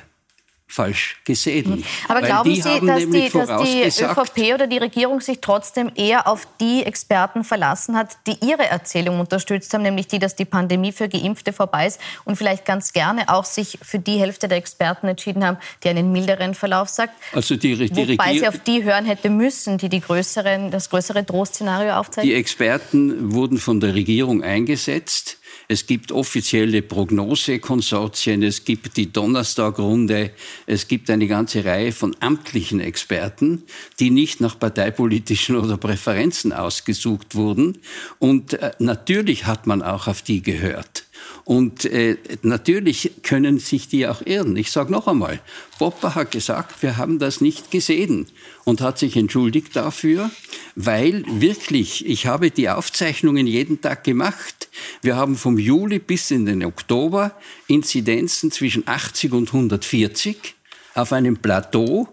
falsch 0.68 1.16
gesehen. 1.24 1.84
Aber 2.08 2.20
Weil 2.20 2.26
glauben 2.26 2.54
Sie, 2.54 2.60
dass 2.60 3.08
die, 3.08 3.30
dass 3.30 3.62
die 3.62 4.04
ÖVP 4.04 4.54
oder 4.54 4.66
die 4.66 4.78
Regierung 4.78 5.20
sich 5.20 5.38
trotzdem 5.40 5.92
eher 5.94 6.26
auf 6.26 6.46
die 6.60 6.82
Experten 6.82 7.44
verlassen 7.44 7.96
hat, 7.96 8.16
die 8.26 8.36
ihre 8.44 8.66
Erzählung 8.66 9.20
unterstützt 9.20 9.72
haben, 9.72 9.82
nämlich 9.82 10.08
die, 10.08 10.18
dass 10.18 10.34
die 10.34 10.44
Pandemie 10.44 10.92
für 10.92 11.08
Geimpfte 11.08 11.52
vorbei 11.52 11.86
ist 11.86 12.00
und 12.24 12.36
vielleicht 12.36 12.64
ganz 12.64 12.92
gerne 12.92 13.28
auch 13.28 13.44
sich 13.44 13.78
für 13.80 13.98
die 13.98 14.18
Hälfte 14.18 14.48
der 14.48 14.58
Experten 14.58 15.06
entschieden 15.06 15.44
haben, 15.44 15.56
die 15.84 15.88
einen 15.88 16.10
milderen 16.10 16.54
Verlauf 16.54 16.88
sagt, 16.88 17.14
Also 17.32 17.56
die, 17.56 17.88
die, 17.88 18.08
wobei 18.12 18.38
sie 18.38 18.48
auf 18.48 18.58
die 18.58 18.82
hören 18.82 19.06
hätte 19.06 19.30
müssen, 19.30 19.78
die, 19.78 19.88
die 19.88 20.00
größeren, 20.00 20.70
das 20.70 20.90
größere 20.90 21.22
Drohszenario 21.22 21.94
aufzeigen? 21.94 22.28
die 22.28 22.34
Experten 22.34 23.32
wurden 23.32 23.58
von 23.58 23.80
der 23.80 23.94
Regierung 23.94 24.42
eingesetzt. 24.42 25.38
Es 25.68 25.86
gibt 25.86 26.12
offizielle 26.12 26.82
Prognosekonsortien, 26.82 28.42
es 28.42 28.64
gibt 28.64 28.96
die 28.96 29.12
Donnerstagrunde, 29.12 30.30
es 30.66 30.86
gibt 30.86 31.10
eine 31.10 31.26
ganze 31.26 31.64
Reihe 31.64 31.92
von 31.92 32.14
amtlichen 32.20 32.80
Experten, 32.80 33.64
die 33.98 34.10
nicht 34.10 34.40
nach 34.40 34.58
parteipolitischen 34.58 35.56
oder 35.64 35.76
Präferenzen 35.76 36.52
ausgesucht 36.52 37.34
wurden. 37.34 37.78
Und 38.18 38.54
äh, 38.54 38.72
natürlich 38.78 39.46
hat 39.46 39.66
man 39.66 39.82
auch 39.82 40.06
auf 40.06 40.22
die 40.22 40.42
gehört. 40.42 41.05
Und 41.46 41.84
äh, 41.84 42.16
natürlich 42.42 43.12
können 43.22 43.60
sich 43.60 43.86
die 43.86 44.08
auch 44.08 44.20
irren. 44.26 44.56
Ich 44.56 44.72
sage 44.72 44.90
noch 44.90 45.06
einmal, 45.06 45.38
Popper 45.78 46.16
hat 46.16 46.32
gesagt, 46.32 46.82
wir 46.82 46.96
haben 46.96 47.20
das 47.20 47.40
nicht 47.40 47.70
gesehen 47.70 48.26
und 48.64 48.80
hat 48.80 48.98
sich 48.98 49.16
entschuldigt 49.16 49.76
dafür, 49.76 50.32
weil 50.74 51.22
wirklich, 51.28 52.04
ich 52.04 52.26
habe 52.26 52.50
die 52.50 52.68
Aufzeichnungen 52.68 53.46
jeden 53.46 53.80
Tag 53.80 54.02
gemacht. 54.02 54.68
Wir 55.02 55.14
haben 55.14 55.36
vom 55.36 55.56
Juli 55.56 56.00
bis 56.00 56.32
in 56.32 56.46
den 56.46 56.64
Oktober 56.64 57.30
Inzidenzen 57.68 58.50
zwischen 58.50 58.82
80 58.88 59.32
und 59.32 59.46
140 59.54 60.56
auf 60.94 61.12
einem 61.12 61.36
Plateau 61.36 62.08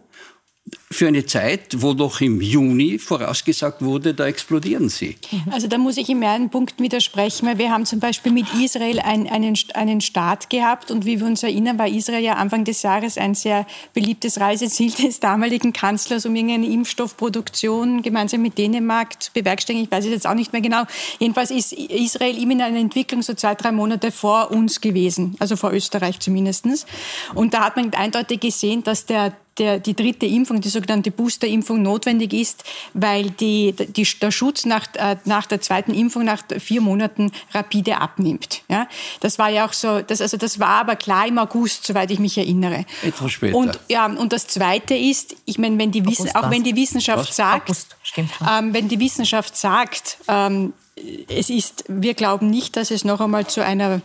für 0.93 1.07
eine 1.07 1.25
Zeit, 1.25 1.81
wo 1.81 1.93
doch 1.93 2.21
im 2.21 2.39
Juni 2.39 2.99
vorausgesagt 2.99 3.81
wurde, 3.81 4.13
da 4.13 4.27
explodieren 4.27 4.89
sie. 4.89 5.17
Also 5.51 5.67
da 5.67 5.77
muss 5.77 5.97
ich 5.97 6.09
in 6.09 6.19
meinen 6.19 6.49
Punkten 6.49 6.83
widersprechen, 6.83 7.47
weil 7.47 7.57
wir 7.57 7.71
haben 7.71 7.85
zum 7.85 7.99
Beispiel 7.99 8.31
mit 8.31 8.45
Israel 8.61 8.99
ein, 8.99 9.27
einen, 9.27 9.57
einen 9.73 10.01
Staat 10.01 10.49
gehabt 10.49 10.91
und 10.91 11.05
wie 11.05 11.19
wir 11.19 11.27
uns 11.27 11.43
erinnern, 11.43 11.79
war 11.79 11.87
Israel 11.87 12.23
ja 12.23 12.33
Anfang 12.33 12.63
des 12.63 12.83
Jahres 12.83 13.17
ein 13.17 13.35
sehr 13.35 13.65
beliebtes 13.93 14.39
Reiseziel 14.39 14.91
des 14.91 15.19
damaligen 15.19 15.73
Kanzlers, 15.73 16.25
um 16.25 16.35
irgendeine 16.35 16.67
Impfstoffproduktion 16.67 18.01
gemeinsam 18.01 18.41
mit 18.41 18.57
Dänemark 18.57 19.21
zu 19.21 19.31
bewerkstelligen. 19.33 19.85
Ich 19.85 19.91
weiß 19.91 20.05
es 20.05 20.11
jetzt 20.11 20.27
auch 20.27 20.35
nicht 20.35 20.53
mehr 20.53 20.61
genau. 20.61 20.83
Jedenfalls 21.19 21.51
ist 21.51 21.73
Israel 21.73 22.37
immer 22.41 22.53
in 22.53 22.61
einer 22.61 22.79
Entwicklung 22.79 23.21
so 23.21 23.33
zwei, 23.33 23.55
drei 23.55 23.71
Monate 23.71 24.11
vor 24.11 24.51
uns 24.51 24.79
gewesen, 24.79 25.35
also 25.39 25.55
vor 25.55 25.71
Österreich 25.73 26.19
zumindest. 26.19 26.65
Und 27.33 27.53
da 27.53 27.65
hat 27.65 27.75
man 27.75 27.93
eindeutig 27.93 28.41
gesehen, 28.41 28.83
dass 28.83 29.05
der 29.05 29.33
der, 29.57 29.79
die 29.79 29.95
dritte 29.95 30.25
Impfung, 30.25 30.61
die 30.61 30.69
sogenannte 30.69 31.11
Boosterimpfung, 31.11 31.81
notwendig 31.81 32.33
ist, 32.33 32.63
weil 32.93 33.29
die, 33.31 33.73
die, 33.73 34.07
der 34.21 34.31
Schutz 34.31 34.65
nach, 34.65 34.87
äh, 34.95 35.17
nach 35.25 35.45
der 35.45 35.61
zweiten 35.61 35.93
Impfung 35.93 36.25
nach 36.25 36.43
vier 36.59 36.81
Monaten 36.81 37.31
rapide 37.51 37.97
abnimmt. 37.97 38.63
Ja? 38.69 38.87
Das 39.19 39.39
war 39.39 39.49
ja 39.49 39.65
auch 39.65 39.73
so, 39.73 40.01
das, 40.01 40.21
also 40.21 40.37
das 40.37 40.59
war 40.59 40.81
aber 40.81 40.95
klar 40.95 41.27
im 41.27 41.37
August, 41.37 41.85
soweit 41.85 42.11
ich 42.11 42.19
mich 42.19 42.37
erinnere. 42.37 42.85
Etwas 43.03 43.31
später. 43.31 43.55
Und, 43.55 43.79
ja, 43.89 44.05
und 44.05 44.33
das 44.33 44.47
Zweite 44.47 44.95
ist, 44.95 45.35
ich 45.45 45.57
meine, 45.57 45.77
wenn 45.77 45.91
die 45.91 46.05
Wissen, 46.05 46.33
auch 46.35 46.49
wenn 46.49 46.63
die 46.63 46.75
Wissenschaft 46.75 47.29
Was? 47.29 47.35
sagt, 47.35 47.69
August, 47.69 47.95
ähm, 48.17 48.73
wenn 48.73 48.87
die 48.87 48.99
Wissenschaft 48.99 49.55
sagt, 49.55 50.17
ähm, 50.27 50.73
es 51.27 51.49
ist, 51.49 51.85
wir 51.87 52.13
glauben 52.13 52.49
nicht, 52.49 52.75
dass 52.75 52.91
es 52.91 53.03
noch 53.03 53.19
einmal 53.19 53.47
zu 53.47 53.63
einer 53.63 54.01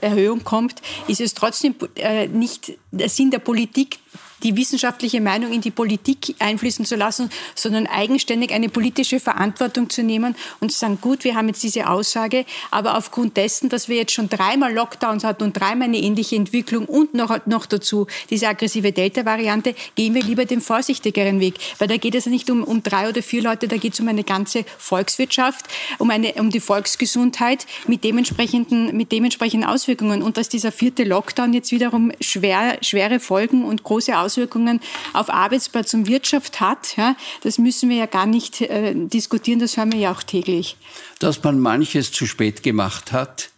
Erhöhung 0.00 0.44
kommt, 0.44 0.82
ist 1.08 1.20
es 1.20 1.34
trotzdem 1.34 1.74
äh, 1.96 2.26
nicht 2.26 2.72
Sinn 3.08 3.30
der 3.30 3.38
Politik, 3.38 3.98
die 4.42 4.56
wissenschaftliche 4.56 5.20
Meinung 5.20 5.52
in 5.52 5.60
die 5.60 5.70
Politik 5.70 6.34
einfließen 6.38 6.84
zu 6.84 6.96
lassen, 6.96 7.30
sondern 7.54 7.86
eigenständig 7.86 8.52
eine 8.52 8.68
politische 8.68 9.20
Verantwortung 9.20 9.90
zu 9.90 10.02
nehmen 10.02 10.34
und 10.60 10.72
zu 10.72 10.78
sagen, 10.78 10.98
gut, 11.00 11.24
wir 11.24 11.34
haben 11.34 11.48
jetzt 11.48 11.62
diese 11.62 11.88
Aussage, 11.88 12.44
aber 12.70 12.96
aufgrund 12.96 13.36
dessen, 13.36 13.68
dass 13.68 13.88
wir 13.88 13.96
jetzt 13.96 14.12
schon 14.12 14.28
dreimal 14.28 14.72
Lockdowns 14.72 15.24
hatten 15.24 15.44
und 15.44 15.52
dreimal 15.58 15.88
eine 15.88 15.98
ähnliche 15.98 16.36
Entwicklung 16.36 16.86
und 16.86 17.14
noch, 17.14 17.46
noch 17.46 17.66
dazu 17.66 18.06
diese 18.30 18.48
aggressive 18.48 18.92
Delta-Variante, 18.92 19.74
gehen 19.94 20.14
wir 20.14 20.22
lieber 20.22 20.44
den 20.44 20.60
vorsichtigeren 20.60 21.40
Weg. 21.40 21.54
Weil 21.78 21.88
da 21.88 21.96
geht 21.96 22.14
es 22.14 22.26
nicht 22.26 22.50
um, 22.50 22.64
um 22.64 22.82
drei 22.82 23.08
oder 23.08 23.22
vier 23.22 23.42
Leute, 23.42 23.68
da 23.68 23.76
geht 23.76 23.94
es 23.94 24.00
um 24.00 24.08
eine 24.08 24.24
ganze 24.24 24.64
Volkswirtschaft, 24.78 25.66
um, 25.98 26.10
eine, 26.10 26.34
um 26.34 26.50
die 26.50 26.60
Volksgesundheit 26.60 27.66
mit 27.86 28.04
dementsprechenden, 28.04 28.96
mit 28.96 29.12
dementsprechenden 29.12 29.68
Auswirkungen. 29.68 30.22
Und 30.22 30.36
dass 30.36 30.48
dieser 30.48 30.72
vierte 30.72 31.04
Lockdown 31.04 31.52
jetzt 31.52 31.70
wiederum 31.70 32.12
schwer, 32.20 32.78
schwere 32.82 33.20
Folgen 33.20 33.64
und 33.64 33.82
große 33.82 34.18
Auswirkungen 34.18 34.80
auf 35.12 35.30
Arbeitsplatz 35.30 35.94
und 35.94 36.06
Wirtschaft 36.06 36.60
hat, 36.60 36.96
ja, 36.96 37.16
das 37.42 37.58
müssen 37.58 37.88
wir 37.88 37.96
ja 37.96 38.06
gar 38.06 38.26
nicht 38.26 38.60
äh, 38.60 38.94
diskutieren, 38.94 39.58
das 39.58 39.76
hören 39.76 39.92
wir 39.92 39.98
ja 39.98 40.12
auch 40.12 40.22
täglich. 40.22 40.76
Dass 41.18 41.42
man 41.42 41.58
manches 41.58 42.12
zu 42.12 42.26
spät 42.26 42.62
gemacht 42.62 43.12
hat, 43.12 43.50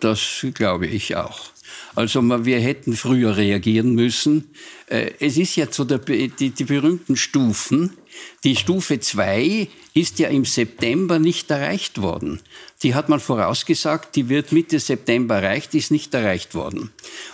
das 0.00 0.46
glaube 0.54 0.86
ich 0.86 1.16
auch. 1.16 1.54
Also 1.94 2.22
wir 2.44 2.58
hätten 2.58 2.94
früher 2.94 3.36
reagieren 3.36 3.94
müssen. 3.94 4.50
Äh, 4.86 5.12
es 5.20 5.36
ist 5.36 5.56
ja 5.56 5.66
so 5.70 5.84
die, 5.84 6.50
die 6.50 6.64
berühmten 6.64 7.16
Stufen. 7.16 7.96
Die 8.44 8.56
Stufe 8.56 9.00
2 9.00 9.68
ist 9.94 10.18
ja 10.18 10.28
im 10.28 10.44
September 10.44 11.18
nicht 11.18 11.50
erreicht 11.50 12.02
worden. 12.02 12.40
Die 12.82 12.94
hat 12.94 13.08
man 13.08 13.20
vorausgesagt, 13.20 14.16
die 14.16 14.28
wird 14.28 14.52
Mitte 14.52 14.78
September 14.78 15.36
erreicht, 15.36 15.74
ist 15.74 15.90
nicht 15.90 16.12
erreicht 16.12 16.54
worden. 16.54 16.90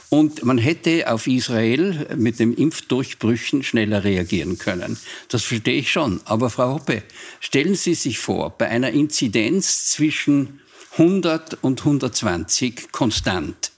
Und 0.09 0.45
man 0.45 0.59
hätte 0.59 1.11
auf 1.11 1.27
Israel 1.27 2.15
mit 2.17 2.39
den 2.39 2.55
Impfdurchbrüchen 2.55 3.63
schneller 3.63 4.05
reagieren 4.05 4.59
können. 4.59 4.99
Das 5.29 5.43
verstehe 5.43 5.81
ich 5.81 5.91
schon. 5.91 6.21
Aber 6.25 6.51
Frau 6.51 6.75
Hoppe, 6.75 7.03
stellen 7.41 7.75
Sie 7.75 7.95
sich 7.95 8.19
vor, 8.19 8.51
bei 8.51 8.69
einer 8.69 8.91
Inzidenz 8.91 9.87
zwischen 9.87 10.61
100 10.93 11.59
und 11.63 11.81
120 11.81 12.93
konstant, 12.93 13.73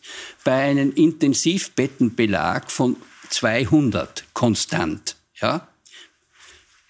bei 0.45 0.55
einem 0.55 0.93
Intensivbettenbelag 0.93 2.71
von 2.71 2.97
200 3.31 4.25
konstant, 4.35 5.17
ja, 5.41 5.69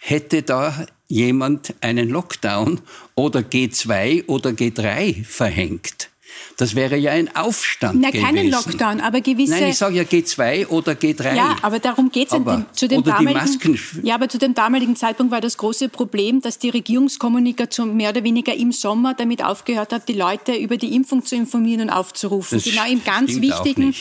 hätte 0.04 0.42
da 0.42 0.86
jemand 1.06 1.74
einen 1.80 2.08
Lockdown 2.08 2.80
oder 3.14 3.40
G2 3.40 4.26
oder 4.26 4.50
G3 4.50 5.24
verhängt. 5.24 6.11
Das 6.56 6.74
wäre 6.74 6.96
ja 6.96 7.12
ein 7.12 7.34
Aufstand 7.34 8.00
Na, 8.00 8.10
gewesen. 8.10 8.24
keinen 8.26 8.50
Lockdown, 8.50 9.00
aber 9.00 9.20
gewisse... 9.20 9.52
Nein, 9.52 9.68
ich 9.70 9.76
sage 9.78 9.96
ja 9.96 10.02
G2 10.02 10.68
oder 10.68 10.92
G3. 10.92 11.34
Ja, 11.34 11.56
aber 11.62 11.78
darum 11.78 12.10
geht 12.10 12.30
es 12.32 12.38
zu 12.72 12.88
dem 12.88 12.98
oder 13.00 13.12
die 13.18 13.24
damaligen. 13.24 13.34
Masken- 13.34 13.78
Ja, 14.02 14.14
aber 14.16 14.28
zu 14.28 14.38
dem 14.38 14.54
damaligen 14.54 14.94
Zeitpunkt 14.96 15.32
war 15.32 15.40
das 15.40 15.56
große 15.56 15.88
Problem, 15.88 16.40
dass 16.40 16.58
die 16.58 16.70
Regierungskommunikation 16.70 17.96
mehr 17.96 18.10
oder 18.10 18.24
weniger 18.24 18.54
im 18.54 18.72
Sommer 18.72 19.14
damit 19.14 19.44
aufgehört 19.44 19.92
hat, 19.92 20.08
die 20.08 20.12
Leute 20.14 20.54
über 20.54 20.76
die 20.76 20.94
Impfung 20.94 21.24
zu 21.24 21.34
informieren 21.36 21.82
und 21.82 21.90
aufzurufen. 21.90 22.58
Das 22.58 22.64
genau 22.64 22.84
im 22.86 23.02
ganz 23.04 23.40
wichtigen, 23.40 23.94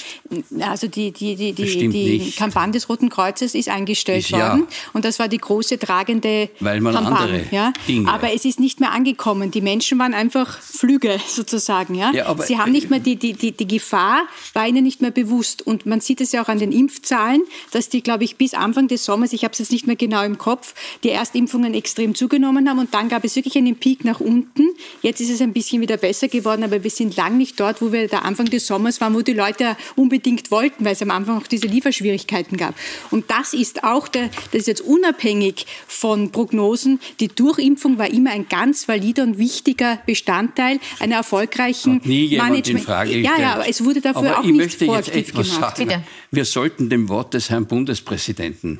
also 0.59 0.87
die 0.87 1.11
die 1.11 1.35
die 1.35 1.53
die, 1.53 1.87
die. 1.89 2.31
Kampagne 2.31 2.73
des 2.73 2.89
Roten 2.89 3.09
Kreuzes 3.09 3.55
ist 3.55 3.69
eingestellt 3.69 4.19
Ist 4.25 4.29
ja. 4.31 4.49
worden 4.51 4.67
und 4.93 5.05
das 5.05 5.19
war 5.19 5.27
die 5.27 5.37
große 5.37 5.77
tragende 5.79 6.49
Weil 6.59 6.81
man 6.81 6.93
Kampagne. 6.93 7.17
andere 7.35 7.45
ja? 7.51 7.73
Dinge- 7.87 8.11
Aber 8.11 8.33
es 8.33 8.45
ist 8.45 8.59
nicht 8.59 8.79
mehr 8.79 8.91
angekommen. 8.91 9.51
Die 9.51 9.61
Menschen 9.61 9.99
waren 9.99 10.13
einfach 10.13 10.59
Flüge 10.59 11.19
sozusagen. 11.27 11.95
Ja? 11.95 12.11
Ja, 12.11 12.20
aber- 12.27 12.43
Sie 12.45 12.57
haben 12.57 12.71
nicht 12.71 12.89
mehr 12.89 12.99
die, 12.99 13.15
die, 13.15 13.33
die, 13.33 13.51
die 13.51 13.67
Gefahr 13.67 14.23
war 14.53 14.67
ihnen 14.67 14.83
nicht 14.83 15.01
mehr 15.01 15.11
bewusst. 15.11 15.65
Und 15.65 15.85
man 15.85 16.01
sieht 16.01 16.21
es 16.21 16.31
ja 16.31 16.43
auch 16.43 16.47
an 16.49 16.59
den 16.59 16.71
Impfzahlen, 16.71 17.41
dass 17.71 17.89
die, 17.89 18.01
glaube 18.01 18.23
ich, 18.23 18.35
bis 18.35 18.53
Anfang 18.53 18.87
des 18.87 19.05
Sommers, 19.05 19.33
ich 19.33 19.43
habe 19.43 19.53
es 19.53 19.59
jetzt 19.59 19.71
nicht 19.71 19.87
mehr 19.87 19.95
genau 19.95 20.23
im 20.23 20.37
Kopf, 20.37 20.73
die 21.03 21.09
Erstimpfungen 21.09 21.73
extrem 21.73 22.15
zugenommen 22.15 22.69
haben. 22.69 22.79
Und 22.79 22.93
dann 22.93 23.09
gab 23.09 23.23
es 23.23 23.35
wirklich 23.35 23.57
einen 23.57 23.75
Peak 23.75 24.05
nach 24.05 24.19
unten. 24.19 24.69
Jetzt 25.01 25.21
ist 25.21 25.29
es 25.29 25.41
ein 25.41 25.53
bisschen 25.53 25.81
wieder 25.81 25.97
besser 25.97 26.27
geworden, 26.27 26.63
aber 26.63 26.83
wir 26.83 26.89
sind 26.91 27.15
lang 27.15 27.37
nicht 27.37 27.59
dort, 27.59 27.81
wo 27.81 27.91
wir 27.91 28.07
der 28.07 28.25
Anfang 28.25 28.45
des 28.47 28.67
Sommers 28.67 29.01
waren, 29.01 29.13
wo 29.13 29.21
die 29.21 29.33
Leute 29.33 29.75
unbedingt 29.95 30.51
wollten, 30.51 30.85
weil 30.85 30.93
es 30.93 31.01
am 31.01 31.11
Anfang 31.11 31.37
auch 31.37 31.47
diese 31.47 31.67
Lieferschwierigkeiten 31.67 32.57
gab. 32.57 32.75
Und 33.11 33.29
das 33.31 33.53
ist 33.53 33.83
auch, 33.83 34.07
der, 34.07 34.29
das 34.51 34.61
ist 34.61 34.67
jetzt 34.67 34.81
unabhängig 34.81 35.65
von 35.87 36.31
Prognosen, 36.31 36.99
die 37.19 37.27
Durchimpfung 37.27 37.97
war 37.97 38.09
immer 38.09 38.31
ein 38.31 38.47
ganz 38.49 38.87
valider 38.87 39.23
und 39.23 39.37
wichtiger 39.37 39.99
Bestandteil 40.05 40.79
einer 40.99 41.15
erfolgreichen 41.15 42.01
nie 42.11 42.25
jemand 42.25 42.49
in 42.49 42.53
Management. 42.53 42.85
Frage 42.85 43.11
ja, 43.11 43.17
gestellt. 43.21 43.39
ja, 43.39 43.53
aber 43.55 43.67
es 43.69 43.83
wurde 43.83 44.01
dafür 44.01 44.17
Aber 44.21 44.39
auch 44.39 44.43
ich 44.43 44.51
nicht 44.51 44.57
möchte 44.57 44.85
jetzt 44.85 45.09
etwas 45.15 45.53
gemacht. 45.55 45.77
sagen. 45.77 46.03
Wir 46.31 46.45
sollten 46.45 46.89
dem 46.89 47.09
Wort 47.09 47.33
des 47.33 47.49
Herrn 47.49 47.65
Bundespräsidenten 47.65 48.79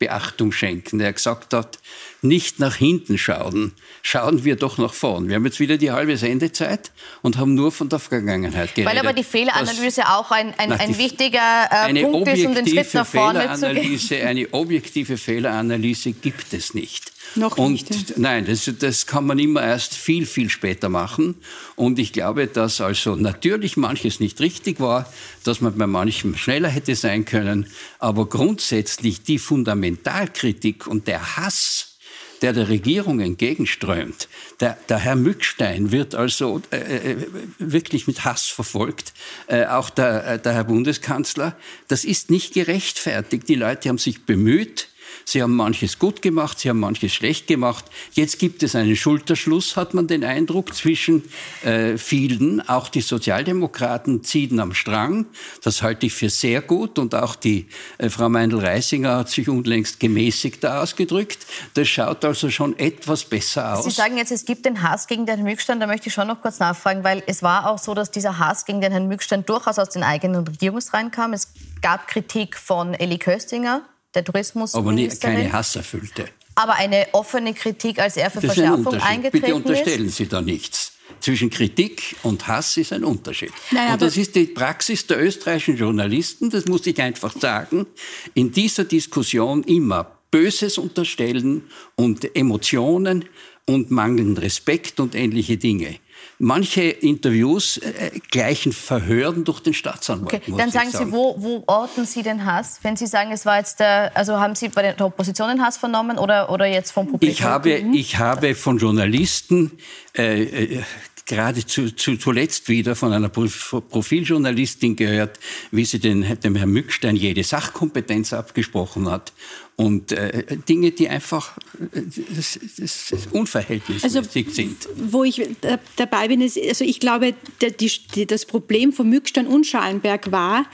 Beachtung 0.00 0.50
schenken, 0.50 0.98
der 0.98 1.12
gesagt 1.12 1.54
hat, 1.54 1.78
nicht 2.20 2.58
nach 2.58 2.74
hinten 2.74 3.16
schauen, 3.16 3.74
schauen 4.02 4.42
wir 4.44 4.56
doch 4.56 4.76
nach 4.78 4.92
vorn. 4.92 5.28
Wir 5.28 5.36
haben 5.36 5.44
jetzt 5.44 5.60
wieder 5.60 5.76
die 5.76 5.92
halbe 5.92 6.16
Sendezeit 6.16 6.90
und 7.22 7.36
haben 7.36 7.54
nur 7.54 7.70
von 7.70 7.88
der 7.88 8.00
Vergangenheit 8.00 8.74
geredet. 8.74 8.92
Weil 8.92 8.98
aber 9.00 9.12
die 9.12 9.22
Fehleranalyse 9.22 10.08
auch 10.08 10.32
ein, 10.32 10.52
ein, 10.58 10.72
ein 10.72 10.92
die- 10.92 10.98
wichtiger 10.98 11.68
äh, 11.70 12.02
Punkt 12.02 12.28
ist, 12.28 12.44
um 12.44 12.54
den 12.56 12.66
Schritt 12.66 12.92
nach 12.94 13.06
vorne 13.06 13.54
zu 13.54 13.72
gehen. 13.72 14.26
Eine 14.26 14.52
objektive 14.52 15.16
Fehleranalyse 15.16 16.10
gibt 16.12 16.52
es 16.54 16.74
nicht. 16.74 17.12
Noch 17.38 17.56
und 17.56 17.72
nicht, 17.72 17.90
ja. 17.90 18.14
nein, 18.16 18.46
das, 18.46 18.70
das 18.78 19.06
kann 19.06 19.26
man 19.26 19.38
immer 19.38 19.62
erst 19.62 19.94
viel, 19.94 20.26
viel 20.26 20.50
später 20.50 20.88
machen. 20.88 21.36
Und 21.76 21.98
ich 21.98 22.12
glaube, 22.12 22.46
dass 22.46 22.80
also 22.80 23.16
natürlich 23.16 23.76
manches 23.76 24.20
nicht 24.20 24.40
richtig 24.40 24.80
war, 24.80 25.10
dass 25.44 25.60
man 25.60 25.76
bei 25.78 25.86
manchem 25.86 26.36
schneller 26.36 26.68
hätte 26.68 26.96
sein 26.96 27.24
können, 27.24 27.66
aber 27.98 28.26
grundsätzlich 28.26 29.22
die 29.22 29.38
Fundamentalkritik 29.38 30.86
und 30.86 31.06
der 31.06 31.36
Hass, 31.36 31.98
der 32.42 32.52
der 32.52 32.68
Regierung 32.68 33.20
entgegenströmt. 33.20 34.28
Der, 34.60 34.78
der 34.88 34.98
Herr 34.98 35.16
Mückstein 35.16 35.92
wird 35.92 36.14
also 36.14 36.62
äh, 36.70 36.76
äh, 37.12 37.26
wirklich 37.58 38.06
mit 38.06 38.24
Hass 38.24 38.46
verfolgt, 38.46 39.12
äh, 39.46 39.66
auch 39.66 39.90
der, 39.90 40.26
äh, 40.26 40.38
der 40.38 40.54
Herr 40.54 40.64
Bundeskanzler. 40.64 41.56
Das 41.88 42.04
ist 42.04 42.30
nicht 42.30 42.54
gerechtfertigt. 42.54 43.48
Die 43.48 43.54
Leute 43.54 43.88
haben 43.88 43.98
sich 43.98 44.24
bemüht, 44.24 44.88
Sie 45.24 45.42
haben 45.42 45.56
manches 45.56 45.98
gut 45.98 46.22
gemacht, 46.22 46.58
sie 46.58 46.68
haben 46.68 46.80
manches 46.80 47.12
schlecht 47.12 47.46
gemacht. 47.46 47.84
Jetzt 48.12 48.38
gibt 48.38 48.62
es 48.62 48.74
einen 48.74 48.96
Schulterschluss, 48.96 49.76
hat 49.76 49.94
man 49.94 50.06
den 50.06 50.24
Eindruck, 50.24 50.74
zwischen 50.74 51.24
äh, 51.62 51.98
vielen. 51.98 52.66
Auch 52.68 52.88
die 52.88 53.00
Sozialdemokraten 53.00 54.24
ziehen 54.24 54.60
am 54.60 54.74
Strang. 54.74 55.26
Das 55.62 55.82
halte 55.82 56.06
ich 56.06 56.14
für 56.14 56.30
sehr 56.30 56.62
gut. 56.62 56.98
Und 56.98 57.14
auch 57.14 57.34
die 57.36 57.68
äh, 57.98 58.08
Frau 58.08 58.28
Meindl-Reisinger 58.28 59.16
hat 59.16 59.28
sich 59.28 59.48
unlängst 59.48 60.00
gemäßigter 60.00 60.82
ausgedrückt. 60.82 61.46
Das 61.74 61.88
schaut 61.88 62.24
also 62.24 62.50
schon 62.50 62.78
etwas 62.78 63.24
besser 63.24 63.78
aus. 63.78 63.84
Sie 63.84 63.90
sagen 63.90 64.16
jetzt, 64.16 64.32
es 64.32 64.44
gibt 64.44 64.64
den 64.64 64.82
Hass 64.82 65.06
gegen 65.06 65.26
den 65.26 65.36
Herrn 65.36 65.48
Mückstein. 65.48 65.80
Da 65.80 65.86
möchte 65.86 66.08
ich 66.08 66.14
schon 66.14 66.28
noch 66.28 66.40
kurz 66.40 66.58
nachfragen, 66.58 67.04
weil 67.04 67.22
es 67.26 67.42
war 67.42 67.70
auch 67.70 67.78
so, 67.78 67.94
dass 67.94 68.10
dieser 68.10 68.38
Hass 68.38 68.64
gegen 68.64 68.80
den 68.80 68.92
Herrn 68.92 69.08
Mückstein 69.08 69.44
durchaus 69.44 69.78
aus 69.78 69.90
den 69.90 70.02
eigenen 70.02 70.46
Regierungsreihen 70.46 71.10
kam. 71.10 71.32
Es 71.32 71.52
gab 71.82 72.08
Kritik 72.08 72.56
von 72.56 72.94
Elli 72.94 73.18
Köstinger, 73.18 73.82
der 74.18 74.24
Tourismusministerin. 74.24 74.84
Aber 74.84 74.92
nie, 74.92 75.08
keine 75.38 75.52
hasserfüllte. 75.52 76.26
Aber 76.54 76.74
eine 76.74 77.06
offene 77.12 77.54
Kritik, 77.54 78.00
als 78.00 78.16
er 78.16 78.30
für 78.30 78.40
Das 78.40 78.56
ist 78.56 78.62
ein 78.62 78.82
Verschärfung 78.82 79.00
eingetreten 79.00 79.40
Bitte 79.40 79.54
unterstellen 79.54 80.06
ist. 80.06 80.16
Sie 80.16 80.26
da 80.26 80.40
nichts. 80.40 80.92
Zwischen 81.20 81.50
Kritik 81.50 82.16
und 82.22 82.46
Hass 82.46 82.76
ist 82.76 82.92
ein 82.92 83.04
Unterschied. 83.04 83.52
Nein, 83.70 83.92
und 83.92 84.02
das 84.02 84.16
ist 84.16 84.34
die 84.34 84.44
Praxis 84.44 85.06
der 85.06 85.22
österreichischen 85.22 85.76
Journalisten, 85.76 86.50
das 86.50 86.66
muss 86.66 86.86
ich 86.86 87.00
einfach 87.00 87.34
sagen, 87.38 87.86
in 88.34 88.52
dieser 88.52 88.84
Diskussion 88.84 89.62
immer 89.64 90.18
Böses 90.30 90.78
unterstellen 90.78 91.62
und 91.96 92.36
Emotionen 92.36 93.24
und 93.66 93.90
mangelnden 93.90 94.36
Respekt 94.36 95.00
und 95.00 95.14
ähnliche 95.14 95.56
Dinge. 95.56 95.96
Manche 96.40 96.82
Interviews 96.82 97.78
äh, 97.78 98.12
gleichen 98.30 98.72
Verhören 98.72 99.42
durch 99.42 99.58
den 99.58 99.74
Staatsanwalt. 99.74 100.34
Okay, 100.34 100.52
dann 100.56 100.68
ich 100.68 100.74
sagen 100.74 100.90
Sie, 100.90 101.10
wo, 101.10 101.34
wo 101.38 101.64
orten 101.66 102.06
Sie 102.06 102.22
den 102.22 102.44
Hass? 102.44 102.78
Wenn 102.82 102.96
Sie 102.96 103.08
sagen, 103.08 103.32
es 103.32 103.44
war 103.44 103.58
jetzt 103.58 103.80
der, 103.80 104.16
also 104.16 104.38
haben 104.38 104.54
Sie 104.54 104.68
bei 104.68 104.82
der 104.82 105.00
Opposition 105.04 105.48
den 105.48 105.62
Hass 105.62 105.78
vernommen 105.78 106.16
oder, 106.16 106.50
oder 106.50 106.66
jetzt 106.66 106.92
vom 106.92 107.06
Publikum? 107.06 107.28
Ich 107.28 107.42
habe, 107.42 107.70
ich 107.70 108.18
habe 108.18 108.54
von 108.54 108.78
Journalisten 108.78 109.72
äh, 110.16 110.42
äh, 110.42 110.82
gerade 111.26 111.66
zu, 111.66 111.94
zu, 111.94 112.16
zuletzt 112.16 112.68
wieder 112.68 112.94
von 112.94 113.12
einer 113.12 113.28
Prof- 113.28 113.82
Profiljournalistin 113.88 114.96
gehört, 114.96 115.38
wie 115.72 115.84
sie 115.84 115.98
den, 115.98 116.38
dem 116.40 116.54
Herrn 116.54 116.70
Mückstein 116.70 117.16
jede 117.16 117.42
Sachkompetenz 117.42 118.32
abgesprochen 118.32 119.10
hat. 119.10 119.32
Und 119.78 120.10
äh, 120.10 120.56
Dinge, 120.68 120.90
die 120.90 121.08
einfach 121.08 121.56
äh, 121.78 122.02
das, 122.34 122.58
das, 122.78 123.28
unverhältnismäßig 123.30 124.52
sind. 124.52 124.88
Wo 124.96 125.22
ich 125.22 125.40
da- 125.60 125.78
dabei 125.94 126.26
bin, 126.26 126.40
ist, 126.40 126.58
also 126.58 126.84
ich 126.84 126.98
glaube, 126.98 127.34
der, 127.60 127.70
die, 127.70 128.26
das 128.26 128.44
Problem 128.44 128.92
von 128.92 129.08
Mückstein 129.08 129.46
und 129.46 129.68
Schallenberg 129.68 130.32
war 130.32 130.66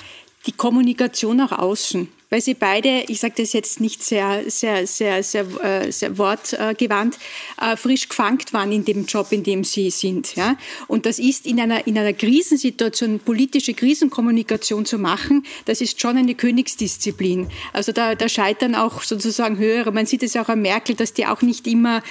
die 0.46 0.52
Kommunikation 0.52 1.36
nach 1.36 1.52
außen. 1.52 2.08
Weil 2.34 2.40
sie 2.40 2.54
beide, 2.54 3.04
ich 3.06 3.20
sage 3.20 3.34
das 3.36 3.52
jetzt 3.52 3.80
nicht 3.80 4.02
sehr, 4.02 4.50
sehr, 4.50 4.88
sehr, 4.88 5.22
sehr, 5.22 5.46
äh, 5.62 5.92
sehr 5.92 6.18
wortgewandt, 6.18 7.16
äh, 7.62 7.76
frisch 7.76 8.08
gefangen 8.08 8.40
waren 8.50 8.72
in 8.72 8.84
dem 8.84 9.06
Job, 9.06 9.28
in 9.30 9.44
dem 9.44 9.62
sie 9.62 9.88
sind. 9.90 10.34
Ja? 10.34 10.56
Und 10.88 11.06
das 11.06 11.20
ist 11.20 11.46
in 11.46 11.60
einer, 11.60 11.86
in 11.86 11.96
einer 11.96 12.12
Krisensituation, 12.12 13.20
politische 13.20 13.72
Krisenkommunikation 13.72 14.84
zu 14.84 14.98
machen, 14.98 15.46
das 15.66 15.80
ist 15.80 16.00
schon 16.00 16.16
eine 16.16 16.34
Königsdisziplin. 16.34 17.50
Also 17.72 17.92
da, 17.92 18.16
da 18.16 18.28
scheitern 18.28 18.74
auch 18.74 19.02
sozusagen 19.02 19.56
höhere. 19.56 19.92
Man 19.92 20.06
sieht 20.06 20.24
es 20.24 20.34
auch 20.34 20.48
an 20.48 20.60
Merkel, 20.60 20.96
dass 20.96 21.12
die 21.12 21.26
auch 21.26 21.40
nicht 21.40 21.68
immer 21.68 22.02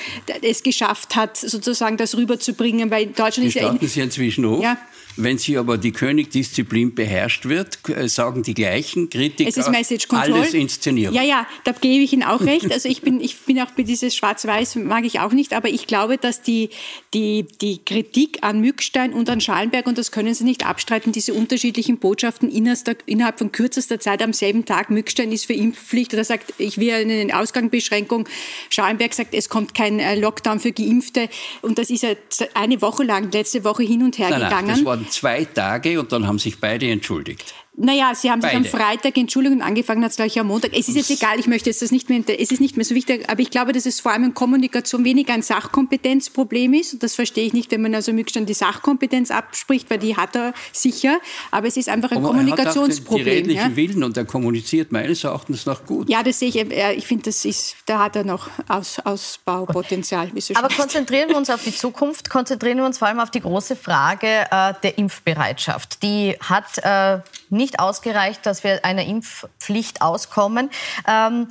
es 0.41 0.63
geschafft 0.63 1.17
hat, 1.17 1.35
sozusagen 1.35 1.97
das 1.97 2.15
rüberzubringen, 2.15 2.89
weil 2.91 3.07
in 3.07 3.13
Deutschland 3.13 3.49
ist 3.49 3.55
ja... 3.55 3.63
Gestatten 3.63 3.87
Sie 3.89 3.99
inzwischen 3.99 4.47
hoch. 4.47 4.63
Ja. 4.63 4.77
Wenn 5.15 5.37
sie 5.37 5.57
aber 5.57 5.77
die 5.77 5.91
Königdisziplin 5.91 6.95
beherrscht 6.95 7.45
wird, 7.45 7.77
äh, 7.89 8.07
sagen 8.07 8.43
die 8.43 8.53
gleichen 8.53 9.09
Kritiker, 9.09 9.49
Es 9.49 9.57
ist 9.57 9.69
Message 9.69 10.07
Control. 10.07 10.33
alles 10.33 10.53
Inszenierung. 10.53 11.15
Ja, 11.15 11.23
ja, 11.23 11.45
da 11.63 11.71
gebe 11.71 12.03
ich 12.03 12.13
Ihnen 12.13 12.23
auch 12.23 12.41
recht. 12.41 12.71
Also 12.71 12.89
ich 12.89 13.01
bin, 13.01 13.21
ich 13.21 13.37
bin 13.41 13.59
auch 13.59 13.71
bei 13.71 13.83
dieses 13.83 14.15
Schwarz-Weiß 14.15 14.75
mag 14.77 15.05
ich 15.05 15.19
auch 15.19 15.31
nicht, 15.31 15.53
aber 15.53 15.69
ich 15.69 15.87
glaube, 15.87 16.17
dass 16.17 16.41
die, 16.41 16.69
die, 17.13 17.45
die 17.61 17.79
Kritik 17.83 18.39
an 18.41 18.61
Mückstein 18.61 19.13
und 19.13 19.29
an 19.29 19.41
Schallenberg, 19.41 19.85
und 19.87 19.97
das 19.97 20.11
können 20.11 20.33
Sie 20.33 20.43
nicht 20.43 20.65
abstreiten, 20.65 21.11
diese 21.11 21.33
unterschiedlichen 21.33 21.97
Botschaften 21.97 22.49
innerhalb 22.49 23.37
von 23.37 23.51
kürzester 23.51 23.99
Zeit 23.99 24.21
am 24.21 24.33
selben 24.33 24.65
Tag, 24.65 24.89
Mückstein 24.89 25.31
ist 25.31 25.45
für 25.45 25.53
Impfpflicht 25.53 26.13
oder 26.13 26.23
sagt, 26.23 26.53
ich 26.57 26.77
will 26.77 26.91
eine 26.91 27.37
Ausgangsbeschränkung. 27.37 28.27
Schallenberg 28.69 29.13
sagt, 29.13 29.33
es 29.33 29.49
kommt 29.49 29.73
kein 29.75 29.99
äh, 29.99 30.15
Lockdown 30.15 30.59
für 30.59 30.71
Geimpfte. 30.71 31.29
Und 31.61 31.77
das 31.77 31.89
ist 31.89 32.03
ja 32.03 32.09
eine 32.53 32.81
Woche 32.81 33.03
lang, 33.03 33.31
letzte 33.31 33.63
Woche 33.63 33.83
hin 33.83 34.03
und 34.03 34.17
her 34.17 34.29
Nein, 34.29 34.39
nein, 34.41 34.49
gegangen. 34.49 34.85
das 34.85 34.85
zwei 35.09 35.45
Tage 35.45 35.99
und 35.99 36.11
dann 36.11 36.27
haben 36.27 36.39
sich 36.39 36.59
beide 36.59 36.89
entschuldigt. 36.89 37.53
Naja, 37.75 38.13
Sie 38.13 38.29
haben 38.29 38.39
sich 38.41 38.51
am 38.55 38.63
Beide. 38.63 38.77
Freitag 38.77 39.17
entschuldigt 39.17 39.55
und 39.55 39.61
angefangen 39.63 40.03
hat 40.03 40.11
es 40.11 40.15
gleich 40.17 40.39
am 40.39 40.45
Montag. 40.47 40.73
Es 40.77 40.87
ist 40.89 40.95
jetzt 40.95 41.09
egal, 41.09 41.39
ich 41.39 41.47
möchte 41.47 41.71
jetzt 41.71 41.81
das 41.81 41.89
nicht 41.91 42.07
mehr, 42.07 42.21
es 42.27 42.51
ist 42.51 42.61
nicht 42.61 42.77
mehr 42.77 42.85
so 42.85 42.93
wichtig, 42.93 43.27
aber 43.29 43.41
ich 43.41 43.49
glaube, 43.49 43.71
dass 43.71 43.87
es 43.87 43.99
vor 43.99 44.11
allem 44.11 44.25
in 44.25 44.33
Kommunikation 44.35 45.03
weniger 45.03 45.33
ein 45.33 45.41
Sachkompetenzproblem 45.41 46.73
ist. 46.75 46.93
Und 46.93 47.03
das 47.03 47.15
verstehe 47.15 47.45
ich 47.47 47.53
nicht, 47.53 47.71
wenn 47.71 47.81
man 47.81 47.95
also 47.95 48.13
Mückstein 48.13 48.45
die 48.45 48.53
Sachkompetenz 48.53 49.31
abspricht, 49.31 49.89
weil 49.89 49.97
die 49.97 50.15
hat 50.15 50.35
er 50.35 50.53
sicher. 50.71 51.17
Aber 51.49 51.67
es 51.67 51.75
ist 51.75 51.89
einfach 51.89 52.11
ein 52.11 52.17
Aber 52.17 52.27
er 52.29 52.33
hat 52.33 52.35
auch 52.35 52.37
den- 52.37 52.45
die 52.45 52.51
Kommunikationsproblem. 52.51 53.27
redlichen 53.27 53.69
Ja? 53.71 53.75
Willen 53.75 54.03
und 54.03 54.17
er 54.17 54.25
kommuniziert 54.25 54.91
meines 54.91 55.23
Erachtens 55.23 55.65
noch 55.65 55.85
gut. 55.85 56.09
ja, 56.09 56.21
das 56.21 56.37
sehe 56.39 56.49
ich. 56.49 56.55
Ich 56.55 57.07
finde, 57.07 57.23
das 57.23 57.43
ist, 57.43 57.75
da 57.87 57.99
hat 58.03 58.15
er 58.15 58.23
noch 58.23 58.49
Aus, 58.67 58.99
Ausbaupotenzial. 59.03 60.29
wie 60.33 60.41
so 60.41 60.53
Aber 60.55 60.67
konzentrieren 60.69 61.29
wir 61.29 61.37
uns 61.37 61.49
auf 61.49 61.63
die 61.63 61.75
Zukunft, 61.75 62.29
konzentrieren 62.29 62.77
wir 62.77 62.85
uns 62.85 62.97
vor 62.97 63.07
allem 63.07 63.19
auf 63.19 63.31
die 63.31 63.41
große 63.41 63.75
Frage 63.75 64.27
äh, 64.51 64.73
der 64.83 64.97
Impfbereitschaft. 64.97 66.03
Die 66.03 66.35
hat 66.39 66.65
äh, 66.83 67.19
nicht 67.49 67.62
ausgereicht, 67.79 68.45
dass 68.45 68.63
wir 68.63 68.83
einer 68.85 69.05
Impfpflicht 69.05 70.01
auskommen. 70.01 70.69
Ähm, 71.07 71.47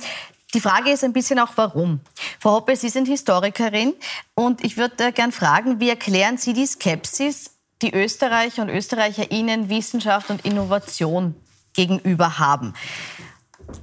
die 0.53 0.61
Frage 0.61 0.91
ist 0.91 1.03
ein 1.03 1.13
bisschen 1.13 1.39
auch, 1.39 1.53
warum. 1.55 1.99
Frau 2.39 2.51
Hoppe, 2.51 2.75
Sie 2.75 2.89
sind 2.89 3.07
Historikerin 3.07 3.95
und 4.35 4.63
ich 4.63 4.77
würde 4.77 5.11
gern 5.11 5.31
fragen, 5.31 5.79
wie 5.79 5.89
erklären 5.89 6.37
Sie 6.37 6.53
die 6.53 6.67
Skepsis, 6.67 7.51
die 7.81 7.93
Österreicher 7.93 8.61
und 8.61 8.69
Österreicher 8.69 9.31
Ihnen 9.31 9.69
Wissenschaft 9.69 10.29
und 10.29 10.45
Innovation 10.45 11.35
gegenüber 11.73 12.37
haben? 12.37 12.73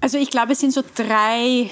Also 0.01 0.19
ich 0.19 0.31
glaube, 0.31 0.53
es 0.53 0.61
sind 0.61 0.73
so 0.73 0.83
drei 0.95 1.71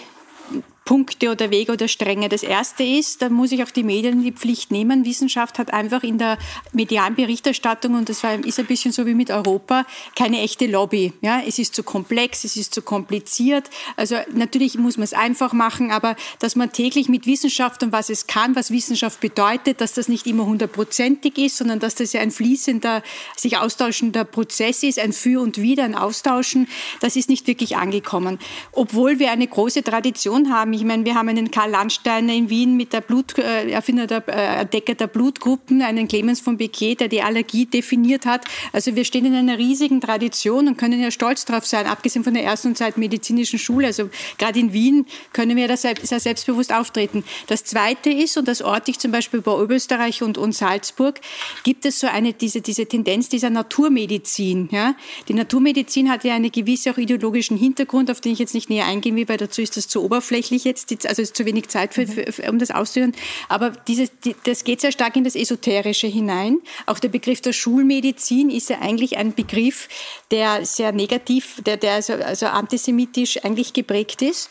Punkte 0.89 1.31
oder 1.31 1.51
Wege 1.51 1.73
oder 1.73 1.87
Stränge. 1.87 2.31
Das 2.31 2.43
erste 2.43 2.83
ist, 2.83 3.21
da 3.21 3.29
muss 3.29 3.53
ich 3.53 3.63
auch 3.63 3.71
die 3.71 3.83
Medien 3.83 4.15
in 4.15 4.23
die 4.23 4.33
Pflicht 4.33 4.71
nehmen. 4.71 5.05
Wissenschaft 5.05 5.59
hat 5.59 5.71
einfach 5.75 6.03
in 6.03 6.17
der 6.17 6.39
medialen 6.73 7.15
Berichterstattung, 7.15 7.93
und 7.93 8.09
das 8.09 8.23
war, 8.23 8.43
ist 8.43 8.59
ein 8.59 8.65
bisschen 8.65 8.93
so 8.93 9.05
wie 9.05 9.13
mit 9.13 9.31
Europa, 9.31 9.85
keine 10.17 10.41
echte 10.41 10.67
Lobby. 10.67 11.13
Ja, 11.21 11.43
es 11.47 11.59
ist 11.59 11.75
zu 11.75 11.83
komplex, 11.83 12.45
es 12.45 12.57
ist 12.57 12.73
zu 12.73 12.81
kompliziert. 12.81 13.69
Also 13.97 14.17
natürlich 14.33 14.79
muss 14.79 14.97
man 14.97 15.05
es 15.05 15.13
einfach 15.13 15.53
machen, 15.53 15.91
aber 15.91 16.17
dass 16.39 16.57
man 16.57 16.73
täglich 16.73 17.11
mit 17.11 17.27
Wissenschaft 17.27 17.83
und 17.83 17.93
was 17.93 18.09
es 18.09 18.27
kann, 18.27 18.57
was 18.57 18.71
Wissenschaft 18.71 19.21
bedeutet, 19.21 19.83
dass 19.83 19.93
das 19.93 20.09
nicht 20.09 20.27
immer 20.27 20.47
hundertprozentig 20.47 21.37
ist, 21.37 21.59
sondern 21.59 21.81
dass 21.81 21.97
das 21.97 22.15
ja 22.15 22.23
ein 22.23 22.31
fließender, 22.31 23.03
sich 23.37 23.59
austauschender 23.59 24.25
Prozess 24.25 24.83
ist, 24.83 24.99
ein 24.99 25.13
Für 25.13 25.43
und 25.43 25.59
Wider, 25.59 25.85
ein 25.85 25.95
Austauschen, 25.95 26.67
das 27.01 27.15
ist 27.15 27.29
nicht 27.29 27.47
wirklich 27.47 27.77
angekommen. 27.77 28.39
Obwohl 28.73 29.19
wir 29.19 29.31
eine 29.31 29.47
große 29.47 29.83
Tradition 29.83 30.51
haben. 30.51 30.78
Ich 30.79 30.85
meine, 30.85 31.05
wir 31.05 31.17
haben 31.17 31.29
einen 31.29 31.51
Karl 31.51 31.71
Landsteiner 31.71 32.33
in 32.33 32.51
Wien 32.51 32.77
mit 32.77 32.93
der 32.93 33.01
Blut, 33.01 33.37
äh, 33.37 33.69
Erfinder 33.69 34.07
der 34.07 34.23
äh, 34.29 34.61
Entdecker 34.61 34.95
der 34.95 35.09
Blutgruppen, 35.09 35.83
einen 35.83 36.07
Clemens 36.07 36.39
von 36.39 36.57
Becquet, 36.57 37.01
der 37.01 37.09
die 37.09 37.21
Allergie 37.21 37.67
definiert 37.67 38.27
hat. 38.27 38.45
Also 38.73 38.95
wir 38.95 39.05
stehen 39.05 39.25
in 39.25 39.35
einer 39.35 39.59
riesigen 39.59 40.01
Tradition 40.01 40.69
und 40.69 40.79
können 40.79 41.01
ja 41.01 41.11
stolz 41.11 41.45
drauf 41.45 41.67
sein, 41.67 41.87
abgesehen 41.87 42.23
von 42.23 42.33
der 42.33 42.45
ersten 42.45 42.69
und 42.69 42.79
zweiten 42.79 43.01
medizinischen 43.01 43.59
Schule. 43.59 43.89
Also 43.89 44.09
gerade 44.39 44.61
in 44.61 44.73
Wien 44.73 45.07
können 45.33 45.57
wir 45.57 45.67
da 45.67 45.77
sehr 45.77 45.97
selbstbewusst 46.21 46.73
auftreten. 46.73 47.25
Das 47.49 47.65
Zweite 47.65 48.11
ist, 48.11 48.37
und 48.37 48.47
das 48.47 48.63
orte 48.63 48.93
ich 48.93 49.01
zum 49.01 49.11
Beispiel 49.11 49.41
bei 49.41 49.51
Oberösterreich 49.51 50.23
und, 50.23 50.39
und 50.39 50.53
Salzburg, 50.53 51.21
gibt 51.65 51.87
es 51.87 51.99
so 51.99 52.07
eine, 52.07 52.35
diese, 52.35 52.61
diese 52.61 52.87
Tendenz 52.87 53.29
dieser 53.29 53.51
Naturmedizin. 53.51 54.69
Ja? 54.71 54.95
Die 55.27 55.35
Naturmedizin 55.35 56.09
hat 56.09 56.23
ja 56.23 56.35
einen 56.35 56.53
gewissen 56.53 56.93
auch 56.93 56.99
ideologischen 56.99 57.57
Hintergrund, 57.57 58.13
auf 58.13 58.21
den 58.21 58.33
ich 58.33 58.39
jetzt 58.39 58.55
nicht 58.55 58.71
näher 58.71 58.87
eingehen 58.87 59.17
will, 59.17 59.29
weil 59.29 59.39
dazu 59.39 59.61
ist 59.61 59.77
das 59.77 59.89
zu 59.89 60.05
oberflächlich 60.05 60.68
jetzt, 60.69 60.91
also 61.07 61.23
es 61.23 61.31
ist 61.31 61.37
zu 61.37 61.45
wenig 61.45 61.69
Zeit, 61.69 61.95
für, 61.95 62.07
für, 62.07 62.51
um 62.51 62.59
das 62.59 62.71
auszuhören. 62.71 63.13
Aber 63.49 63.71
dieses, 63.71 64.11
die, 64.21 64.37
das 64.45 64.65
geht 64.65 64.81
sehr 64.81 64.93
stark 64.93 65.17
in 65.17 65.25
das 65.25 65.35
Esoterische 65.35 66.07
hinein. 66.07 66.59
Auch 66.87 66.99
der 66.99 67.09
Begriff 67.09 67.41
der 67.41 67.53
Schulmedizin 67.53 68.51
ist 68.51 68.71
ja 68.71 68.81
eigentlich 68.81 69.17
ein 69.17 69.35
Begriff, 69.35 69.89
der 70.31 70.65
sehr 70.65 70.93
negativ, 70.93 71.63
der, 71.65 71.77
der 71.77 71.95
also, 71.95 72.15
also 72.15 72.47
antisemitisch 72.47 73.45
eigentlich 73.45 73.73
geprägt 73.73 74.23
ist. 74.23 74.51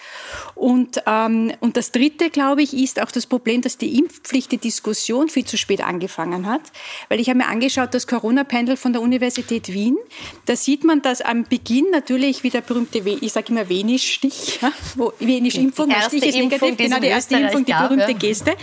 Und, 0.55 1.01
ähm, 1.05 1.53
und 1.59 1.77
das 1.77 1.91
Dritte, 1.91 2.29
glaube 2.29 2.63
ich, 2.63 2.73
ist 2.73 3.01
auch 3.01 3.11
das 3.11 3.25
Problem, 3.25 3.61
dass 3.61 3.77
die 3.77 3.97
Impfpflicht, 3.97 4.51
die 4.51 4.57
Diskussion 4.57 5.29
viel 5.29 5.45
zu 5.45 5.57
spät 5.57 5.81
angefangen 5.81 6.47
hat. 6.47 6.61
Weil 7.09 7.19
ich 7.19 7.29
habe 7.29 7.39
mir 7.39 7.47
angeschaut, 7.47 7.93
das 7.93 8.07
Corona-Pendel 8.07 8.77
von 8.77 8.93
der 8.93 9.01
Universität 9.01 9.71
Wien, 9.73 9.97
da 10.45 10.55
sieht 10.55 10.83
man, 10.83 11.01
dass 11.01 11.21
am 11.21 11.43
Beginn 11.43 11.85
natürlich 11.91 12.43
wie 12.43 12.49
der 12.49 12.61
berühmte, 12.61 12.99
ich 12.99 13.31
sage 13.31 13.51
immer 13.51 13.69
Venisch-Stich, 13.69 14.59
ja, 14.61 14.71
wo 14.95 15.13
Venisch-Impfung, 15.19 15.89
der 16.11 16.17
Stich 16.17 16.35
ist 16.35 16.35
negativ, 16.35 16.77
genau 16.77 16.99
die 16.99 17.07
erste 17.07 17.35
Impfung, 17.37 17.65
die 17.65 17.73
berühmte 17.73 18.11
ja. 18.11 18.17
Geste, 18.17 18.55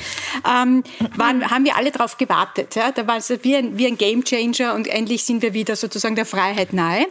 ähm, 0.49 0.83
waren, 1.17 1.51
haben 1.51 1.65
wir 1.65 1.77
alle 1.77 1.91
darauf 1.91 2.17
gewartet. 2.17 2.75
Ja. 2.75 2.93
Da 2.93 3.07
war 3.07 3.17
es 3.17 3.33
wie 3.43 3.57
ein, 3.57 3.79
wie 3.79 3.87
ein 3.87 3.97
Gamechanger 3.97 4.75
und 4.75 4.87
endlich 4.87 5.25
sind 5.25 5.43
wir 5.43 5.55
wieder 5.55 5.77
sozusagen 5.77 6.15
der 6.15 6.27
Freiheit 6.27 6.73
nahe. 6.73 7.07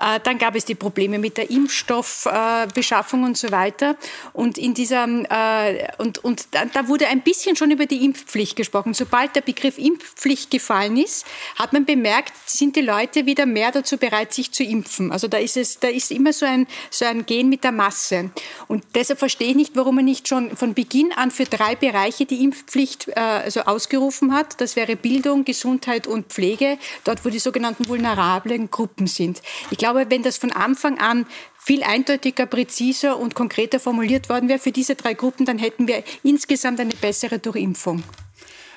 Äh, 0.00 0.20
dann 0.22 0.38
gab 0.38 0.54
es 0.54 0.64
die 0.64 0.74
Probleme 0.74 1.18
mit 1.18 1.36
der 1.36 1.50
Impfstoffbeschaffung 1.50 3.24
und 3.24 3.38
so 3.38 3.50
weiter. 3.50 3.96
Und 4.32 4.58
in 4.58 4.74
dieser 4.74 5.06
äh, 5.06 5.88
und, 5.98 6.18
und 6.24 6.46
da 6.52 6.88
wurde 6.88 7.08
ein 7.08 7.22
bisschen 7.22 7.56
schon 7.56 7.70
über 7.70 7.86
die 7.86 8.04
Impfpflicht 8.04 8.56
gesprochen. 8.56 8.94
Sobald 8.94 9.36
der 9.36 9.40
Begriff 9.42 9.78
Impfpflicht 9.78 10.50
gefallen 10.50 10.96
ist, 10.96 11.26
hat 11.56 11.72
man 11.72 11.84
bemerkt, 11.84 12.32
sind 12.46 12.76
die 12.76 12.80
Leute 12.80 13.26
wieder 13.26 13.46
mehr 13.46 13.70
dazu 13.70 13.96
bereit, 13.96 14.32
sich 14.32 14.52
zu 14.52 14.62
impfen. 14.62 15.12
Also 15.12 15.28
da 15.28 15.38
ist 15.38 15.56
es, 15.56 15.78
da 15.78 15.88
ist 15.88 16.10
immer 16.10 16.32
so 16.32 16.46
ein, 16.46 16.66
so 16.90 17.04
ein 17.04 17.26
Gehen 17.26 17.48
mit 17.48 17.64
der 17.64 17.72
Masse. 17.72 18.30
Und 18.68 18.84
deshalb 18.94 19.18
verstehe 19.18 19.50
ich 19.50 19.56
nicht, 19.56 19.61
warum 19.74 19.96
man 19.96 20.04
nicht 20.04 20.28
schon 20.28 20.56
von 20.56 20.74
Beginn 20.74 21.12
an 21.12 21.30
für 21.30 21.44
drei 21.44 21.74
Bereiche 21.74 22.26
die 22.26 22.42
Impfpflicht 22.42 23.08
äh, 23.08 23.20
also 23.20 23.60
ausgerufen 23.62 24.32
hat. 24.34 24.60
Das 24.60 24.76
wäre 24.76 24.96
Bildung, 24.96 25.44
Gesundheit 25.44 26.06
und 26.06 26.26
Pflege, 26.26 26.78
dort 27.04 27.24
wo 27.24 27.30
die 27.30 27.38
sogenannten 27.38 27.88
vulnerablen 27.88 28.70
Gruppen 28.70 29.06
sind. 29.06 29.42
Ich 29.70 29.78
glaube, 29.78 30.06
wenn 30.08 30.22
das 30.22 30.38
von 30.38 30.52
Anfang 30.52 30.98
an 30.98 31.26
viel 31.58 31.82
eindeutiger, 31.82 32.46
präziser 32.46 33.18
und 33.18 33.34
konkreter 33.34 33.78
formuliert 33.78 34.28
worden 34.28 34.48
wäre 34.48 34.58
für 34.58 34.72
diese 34.72 34.96
drei 34.96 35.14
Gruppen, 35.14 35.46
dann 35.46 35.58
hätten 35.58 35.86
wir 35.86 36.02
insgesamt 36.22 36.80
eine 36.80 36.94
bessere 36.94 37.38
Durchimpfung. 37.38 38.02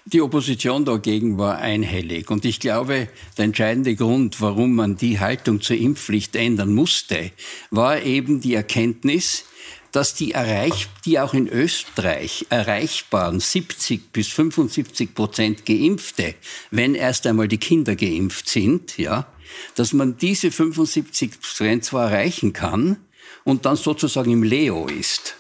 Die 0.08 0.22
Opposition 0.22 0.86
dagegen 0.86 1.40
war 1.40 1.58
einhellig. 1.58 2.30
Und 2.30 2.46
ich 2.46 2.60
glaube, 2.60 3.08
der 3.38 3.46
entscheidende 3.46 3.96
Grund, 3.96 4.40
warum 4.40 4.76
man 4.76 4.98
die 4.98 5.20
Haltung 5.20 5.62
zur 5.62 5.78
Impfpflicht 5.78 6.36
ändern 6.36 6.74
musste, 6.76 7.32
war 7.72 8.04
eben 8.04 8.40
die 8.40 8.54
Erkenntnis, 8.54 9.46
dass 9.92 10.14
die, 10.14 10.34
erreich, 10.34 10.90
die 11.06 11.20
auch 11.20 11.34
in 11.34 11.48
Österreich 11.48 12.46
erreichbaren 12.50 13.40
70 13.40 14.12
bis 14.12 14.28
75 14.28 15.16
Prozent 15.16 15.66
Geimpfte, 15.66 16.36
wenn 16.70 16.94
erst 16.94 17.26
einmal 17.26 17.48
die 17.48 17.58
Kinder 17.58 17.96
geimpft 17.96 18.48
sind, 18.48 19.00
ja, 19.00 19.26
dass 19.74 19.94
man 19.94 20.18
diese 20.18 20.52
75 20.52 21.40
Prozent 21.40 21.84
zwar 21.86 22.12
erreichen 22.12 22.54
kann 22.54 22.98
und 23.44 23.66
dann 23.66 23.78
sozusagen 23.78 24.32
im 24.32 24.44
Leo 24.44 24.88
ist, 24.88 25.36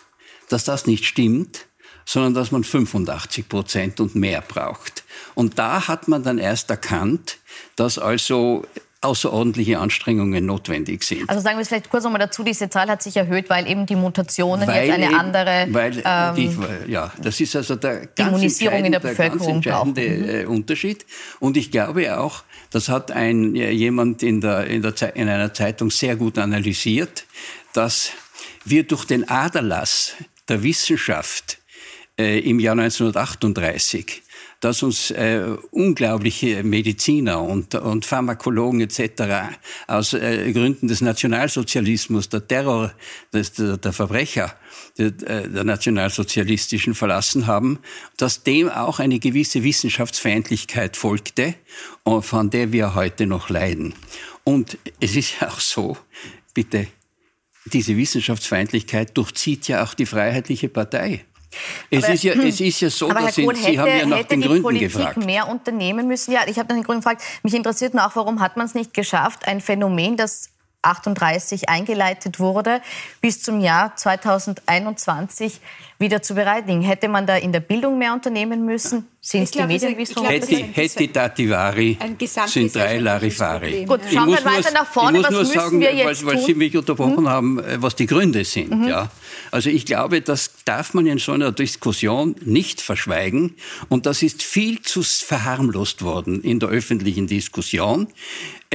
dass 0.49 0.63
das 0.63 0.87
nicht 0.87 1.05
stimmt, 1.05 1.67
sondern 2.05 2.33
dass 2.33 2.51
man 2.51 2.63
85 2.63 3.49
Prozent 3.49 3.99
und 3.99 4.15
mehr 4.15 4.41
braucht. 4.41 5.03
Und 5.33 5.57
da 5.57 5.87
hat 5.87 6.07
man 6.07 6.23
dann 6.23 6.37
erst 6.37 6.69
erkannt, 6.69 7.37
dass 7.75 7.97
also 7.97 8.63
außerordentliche 9.05 9.79
Anstrengungen 9.79 10.45
notwendig 10.45 11.03
sind. 11.03 11.29
Also 11.29 11.41
sagen 11.41 11.57
wir 11.57 11.61
es 11.61 11.67
vielleicht 11.67 11.89
kurz 11.89 12.03
nochmal 12.03 12.19
dazu, 12.19 12.43
diese 12.43 12.69
Zahl 12.69 12.89
hat 12.89 13.03
sich 13.03 13.15
erhöht, 13.15 13.49
weil 13.49 13.69
eben 13.69 13.85
die 13.85 13.95
Mutationen 13.95 14.67
weil 14.67 14.87
jetzt 14.87 14.95
eine 14.95 15.05
eben, 15.05 15.15
andere 15.15 15.67
weil 15.69 16.01
ähm, 16.03 16.35
die, 16.35 16.91
ja, 16.91 17.11
das 17.21 17.39
ist 17.39 17.55
also 17.55 17.75
der 17.75 18.07
ganz 18.07 18.29
Immunisierung 18.29 18.83
in 18.83 18.91
der 18.91 18.99
Bevölkerung 18.99 19.61
der 19.61 19.73
ganz 19.73 19.87
entscheidende. 19.87 20.41
Äh, 20.41 20.45
Unterschied. 20.45 21.05
Und 21.39 21.55
ich 21.55 21.71
glaube 21.71 22.17
auch, 22.17 22.43
das 22.71 22.89
hat 22.89 23.11
ein, 23.11 23.55
jemand 23.55 24.23
in, 24.23 24.41
der, 24.41 24.65
in, 24.67 24.81
der, 24.81 25.15
in 25.15 25.29
einer 25.29 25.53
Zeitung 25.53 25.91
sehr 25.91 26.15
gut 26.15 26.37
analysiert, 26.37 27.25
dass 27.73 28.09
wir 28.63 28.83
durch 28.83 29.05
den 29.05 29.29
Aderlass 29.29 30.13
der 30.49 30.63
Wissenschaft 30.63 31.59
äh, 32.17 32.39
im 32.39 32.59
Jahr 32.59 32.77
1938 32.77 34.23
dass 34.65 34.81
uns 34.81 35.11
äh, 35.11 35.45
unglaubliche 35.69 36.63
Mediziner 36.63 37.41
und, 37.41 37.75
und 37.75 38.03
Pharmakologen 38.03 38.81
etc. 38.81 39.55
aus 39.85 40.13
äh, 40.13 40.51
Gründen 40.53 40.87
des 40.87 41.01
Nationalsozialismus, 41.01 42.29
der 42.29 42.47
Terror 42.47 42.91
des, 43.31 43.53
der, 43.53 43.77
der 43.77 43.93
Verbrecher 43.93 44.55
der, 44.97 45.07
äh, 45.07 45.49
der 45.49 45.63
nationalsozialistischen 45.63 46.95
verlassen 46.95 47.45
haben, 47.45 47.79
dass 48.17 48.41
dem 48.43 48.69
auch 48.69 48.99
eine 48.99 49.19
gewisse 49.19 49.63
Wissenschaftsfeindlichkeit 49.63 50.97
folgte, 50.97 51.53
von 52.21 52.49
der 52.49 52.71
wir 52.71 52.95
heute 52.95 53.27
noch 53.27 53.49
leiden. 53.49 53.93
Und 54.43 54.77
es 54.99 55.15
ist 55.15 55.41
ja 55.41 55.49
auch 55.49 55.59
so, 55.59 55.97
bitte, 56.53 56.87
diese 57.65 57.97
Wissenschaftsfeindlichkeit 57.97 59.17
durchzieht 59.17 59.67
ja 59.67 59.83
auch 59.83 59.93
die 59.93 60.05
Freiheitliche 60.05 60.69
Partei. 60.69 61.25
Es, 61.89 62.09
ist 62.09 62.23
ja, 62.23 62.33
es 62.33 62.59
ist 62.59 62.81
ja 62.81 62.89
so, 62.89 63.09
dass 63.09 63.35
Sie, 63.35 63.47
hätte, 63.47 63.79
haben 63.79 63.87
ja 63.87 64.05
nach 64.05 64.23
den 64.23 64.41
Gründen 64.41 64.63
Politik 64.63 64.93
gefragt. 64.93 65.17
mehr 65.25 65.47
unternehmen 65.47 66.07
müssen? 66.07 66.31
Ja, 66.33 66.41
ich 66.47 66.59
habe 66.59 66.69
nach 66.69 66.75
den 66.75 66.83
Gründen 66.83 67.01
gefragt. 67.01 67.23
Mich 67.43 67.53
interessiert 67.53 67.93
nur 67.93 68.05
auch, 68.05 68.15
warum 68.15 68.41
hat 68.41 68.57
man 68.57 68.65
es 68.65 68.73
nicht 68.73 68.93
geschafft, 68.93 69.47
ein 69.47 69.61
Phänomen, 69.61 70.17
das 70.17 70.49
38 70.85 71.67
eingeleitet 71.67 72.39
wurde, 72.39 72.81
bis 73.21 73.41
zum 73.41 73.59
Jahr 73.59 73.95
2021 73.95 75.59
wieder 75.97 76.21
zu 76.21 76.35
bereinigen. 76.35 76.81
Hätte 76.81 77.07
man 77.07 77.25
da 77.25 77.37
in 77.37 77.51
der 77.51 77.61
Bildung 77.61 77.97
mehr 77.97 78.13
unternehmen 78.13 78.65
müssen? 78.65 79.07
Sind 79.21 79.43
es 79.43 79.51
die 79.51 79.63
Medienwissenschaft? 79.63 80.29
Hätte, 80.29 80.55
hätte 80.55 81.07
Dativari 81.07 81.97
sind 82.47 82.75
drei 82.75 82.99
Larifari. 82.99 83.85
Gut, 83.85 84.01
schauen 84.13 84.27
wir 84.27 84.45
weiter 84.45 84.71
nach 84.73 84.85
vorne. 84.85 85.23
Was 85.23 85.31
müssen 85.31 85.53
sagen, 85.53 85.79
wir 85.79 85.93
jetzt 85.93 86.25
weil, 86.25 86.35
weil 86.35 86.43
Sie 86.43 86.53
mich 86.53 86.75
unterbrochen 86.77 87.17
hm? 87.17 87.29
haben, 87.29 87.59
äh, 87.59 87.81
was 87.81 87.95
die 87.95 88.05
Gründe 88.05 88.43
sind. 88.43 88.71
Mhm. 88.71 88.87
Ja. 88.87 89.09
Also 89.51 89.69
ich 89.69 89.85
glaube, 89.85 90.21
das 90.21 90.51
darf 90.65 90.93
man 90.93 91.05
in 91.05 91.19
so 91.19 91.31
einer 91.31 91.51
Diskussion 91.51 92.35
nicht 92.41 92.81
verschweigen. 92.81 93.55
Und 93.89 94.05
das 94.05 94.23
ist 94.23 94.43
viel 94.43 94.81
zu 94.81 95.03
verharmlost 95.03 96.01
worden 96.01 96.41
in 96.41 96.59
der 96.59 96.69
öffentlichen 96.69 97.27
Diskussion. 97.27 98.07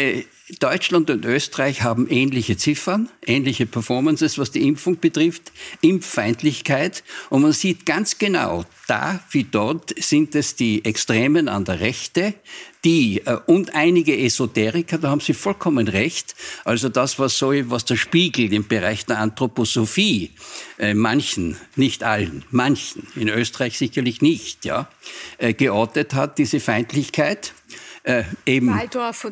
Äh, 0.01 0.25
Deutschland 0.59 1.11
und 1.11 1.25
Österreich 1.25 1.83
haben 1.83 2.09
ähnliche 2.09 2.57
Ziffern, 2.57 3.09
ähnliche 3.25 3.67
Performances, 3.67 4.37
was 4.37 4.51
die 4.51 4.67
Impfung 4.67 4.99
betrifft, 4.99 5.53
Impffeindlichkeit. 5.81 7.05
Und 7.29 7.43
man 7.43 7.53
sieht 7.53 7.87
ganz 7.87 8.19
genau, 8.19 8.65
da 8.89 9.21
wie 9.31 9.45
dort 9.45 9.95
sind 10.03 10.35
es 10.35 10.57
die 10.57 10.85
Extremen 10.85 11.49
an 11.49 11.65
der 11.65 11.79
Rechte, 11.79 12.35
die 12.83 13.23
äh, 13.27 13.39
und 13.47 13.77
einige 13.77 14.19
Esoteriker, 14.19 14.99
da 14.99 15.11
haben 15.11 15.21
Sie 15.21 15.35
vollkommen 15.35 15.87
recht. 15.87 16.35
Also 16.65 16.89
das, 16.89 17.21
was 17.21 17.39
so, 17.39 17.53
was 17.71 17.85
der 17.85 17.97
Spiegel 17.97 18.53
im 18.53 18.67
Bereich 18.67 19.07
der 19.07 19.19
Anthroposophie 19.19 20.31
äh, 20.79 20.95
manchen, 20.95 21.59
nicht 21.77 22.03
allen, 22.03 22.45
manchen, 22.51 23.07
in 23.15 23.29
Österreich 23.29 23.79
sicherlich 23.79 24.21
nicht, 24.21 24.65
ja, 24.65 24.89
geortet 25.39 26.15
hat, 26.15 26.39
diese 26.39 26.59
Feindlichkeit 26.59 27.53
äh, 28.03 28.25
eben 28.47 28.71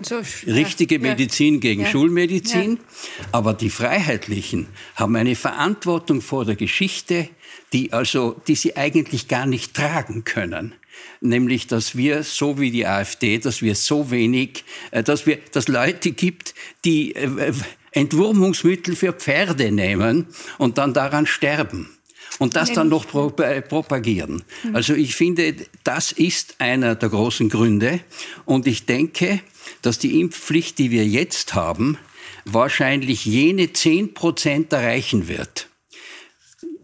so. 0.03 0.21
richtige 0.47 0.97
ja. 0.97 1.01
Medizin 1.01 1.61
gegen 1.61 1.83
ja. 1.83 1.89
Schulmedizin. 1.89 2.73
Ja. 2.75 3.25
Aber 3.33 3.55
die 3.55 3.71
Freiheitlichen 3.71 4.67
haben 4.95 5.17
eine 5.17 5.37
Verantwortung 5.37 6.21
vor 6.21 6.45
der 6.45 6.57
Geschichte, 6.57 7.29
die 7.73 7.93
also, 7.93 8.41
die 8.47 8.55
sie 8.55 8.77
eigentlich 8.77 9.29
gar 9.29 9.47
nicht 9.47 9.75
tragen 9.75 10.25
können 10.25 10.75
nämlich 11.21 11.67
dass 11.67 11.97
wir 11.97 12.25
so 12.25 12.59
wie 12.59 12.71
die 12.73 12.87
AfD, 12.87 13.39
dass 13.39 13.63
wir 13.63 13.75
so 13.75 14.11
wenig, 14.11 14.65
äh, 14.91 15.03
dass 15.03 15.27
wir, 15.27 15.39
dass 15.53 15.69
Leute 15.69 16.11
gibt, 16.11 16.55
die 16.85 17.15
äh, 17.15 17.53
Entwurmungsmittel 17.93 18.97
für 18.97 19.13
Pferde 19.13 19.71
nehmen 19.73 20.27
und 20.59 20.79
dann 20.79 20.93
daran 20.93 21.27
sterben 21.27 21.98
und 22.39 22.57
das 22.57 22.73
dann 22.73 22.89
noch 22.89 23.07
äh, 23.39 23.63
propagieren. 23.63 24.43
Mhm. 24.63 24.77
Also 24.77 24.95
ich 24.95 25.15
finde, 25.15 25.55
das 25.85 26.13
ist 26.13 26.57
einer 26.59 26.95
der 26.95 27.09
großen 27.09 27.49
Gründe. 27.49 28.01
Und 28.45 28.67
ich 28.67 28.87
denke, 28.87 29.41
dass 29.83 29.99
die 29.99 30.21
Impfpflicht, 30.21 30.79
die 30.79 30.91
wir 30.91 31.07
jetzt 31.07 31.55
haben, 31.55 31.99
wahrscheinlich 32.45 33.25
jene 33.25 33.73
10 33.73 34.15
Prozent 34.15 34.73
erreichen 34.73 35.29
wird, 35.29 35.68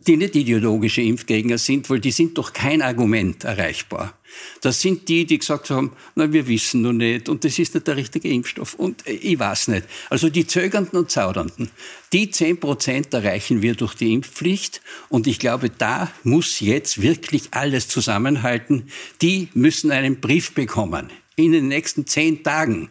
die 0.07 0.17
nicht 0.17 0.37
ideologische 0.37 1.03
Impfgegner 1.03 1.59
sind, 1.59 1.89
weil 1.89 2.01
die 2.01 2.11
sind 2.11 2.37
durch 2.37 2.53
kein 2.53 2.83
Argument 2.83 3.45
erreichbar. 3.45 4.19
Das 4.61 4.81
sind 4.81 5.09
die, 5.09 5.25
die 5.27 5.39
gesagt 5.39 5.71
haben, 5.71 5.93
na, 6.15 6.33
wir 6.33 6.47
wissen 6.49 6.83
noch 6.83 6.93
nicht 6.93 7.29
und 7.29 7.45
das 7.45 7.59
ist 7.59 7.75
nicht 7.75 7.87
der 7.87 7.97
richtige 7.97 8.29
Impfstoff 8.29 8.75
und 8.75 9.07
äh, 9.07 9.13
ich 9.13 9.39
weiß 9.39 9.69
nicht. 9.69 9.87
Also 10.11 10.29
die 10.29 10.47
Zögernden 10.47 10.99
und 10.99 11.11
Zaudernden, 11.11 11.71
die 12.13 12.31
10 12.31 12.59
Prozent 12.59 13.15
erreichen 13.15 13.63
wir 13.63 13.75
durch 13.75 13.95
die 13.95 14.13
Impfpflicht 14.13 14.81
und 15.09 15.27
ich 15.27 15.39
glaube, 15.39 15.71
da 15.71 16.11
muss 16.25 16.61
jetzt 16.61 17.01
wirklich 17.01 17.49
alles 17.53 17.89
zusammenhalten. 17.89 18.89
Die 19.23 19.49
müssen 19.55 19.91
einen 19.91 20.21
Brief 20.21 20.53
bekommen 20.53 21.11
in 21.37 21.53
den 21.53 21.69
nächsten 21.69 22.07
zehn 22.07 22.43
Tagen. 22.43 22.91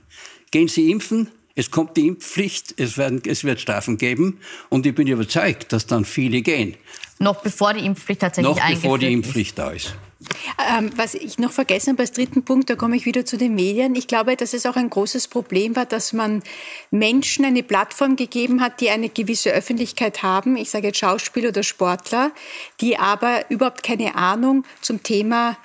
Gehen 0.52 0.68
Sie 0.68 0.92
impfen, 0.92 1.30
es 1.56 1.72
kommt 1.72 1.98
die 1.98 2.08
Impfpflicht, 2.08 2.80
es, 2.80 2.98
werden, 2.98 3.22
es 3.26 3.44
wird 3.44 3.60
Strafen 3.60 3.98
geben 3.98 4.40
und 4.70 4.86
ich 4.86 4.96
bin 4.96 5.08
überzeugt, 5.08 5.72
dass 5.72 5.86
dann 5.86 6.06
viele 6.06 6.42
gehen. 6.42 6.76
Noch 7.20 7.42
bevor 7.42 7.74
die 7.74 7.86
Impfpflicht 7.86 8.22
tatsächlich 8.22 8.56
Noch 8.56 8.70
bevor 8.70 8.98
die 8.98 9.14
Impfpflicht 9.14 9.58
da 9.58 9.72
ist. 9.72 9.96
Ähm, 10.78 10.92
was 10.96 11.16
ich 11.16 11.38
noch 11.38 11.52
vergessen 11.52 11.92
habe 11.92 12.04
als 12.04 12.12
dritten 12.12 12.44
Punkt, 12.44 12.70
da 12.70 12.76
komme 12.76 12.96
ich 12.96 13.06
wieder 13.06 13.26
zu 13.26 13.38
den 13.38 13.56
Medien. 13.56 13.96
Ich 13.96 14.08
glaube, 14.08 14.36
dass 14.36 14.54
es 14.54 14.66
auch 14.66 14.76
ein 14.76 14.90
großes 14.90 15.28
Problem 15.28 15.76
war, 15.76 15.86
dass 15.86 16.14
man 16.14 16.44
Menschen 16.92 17.46
eine 17.46 17.62
Plattform 17.62 18.16
gegeben 18.16 18.62
hat, 18.62 18.80
die 18.80 18.90
eine 18.90 19.10
gewisse 19.10 19.52
Öffentlichkeit 19.52 20.24
haben. 20.24 20.56
Ich 20.56 20.70
sage 20.70 20.88
jetzt 20.88 21.00
Schauspieler 21.00 21.50
oder 21.50 21.64
Sportler, 21.64 22.32
die 22.82 22.98
aber 22.98 23.50
überhaupt 23.50 23.84
keine 23.84 24.16
Ahnung 24.16 24.64
zum 24.82 25.04
Thema 25.04 25.58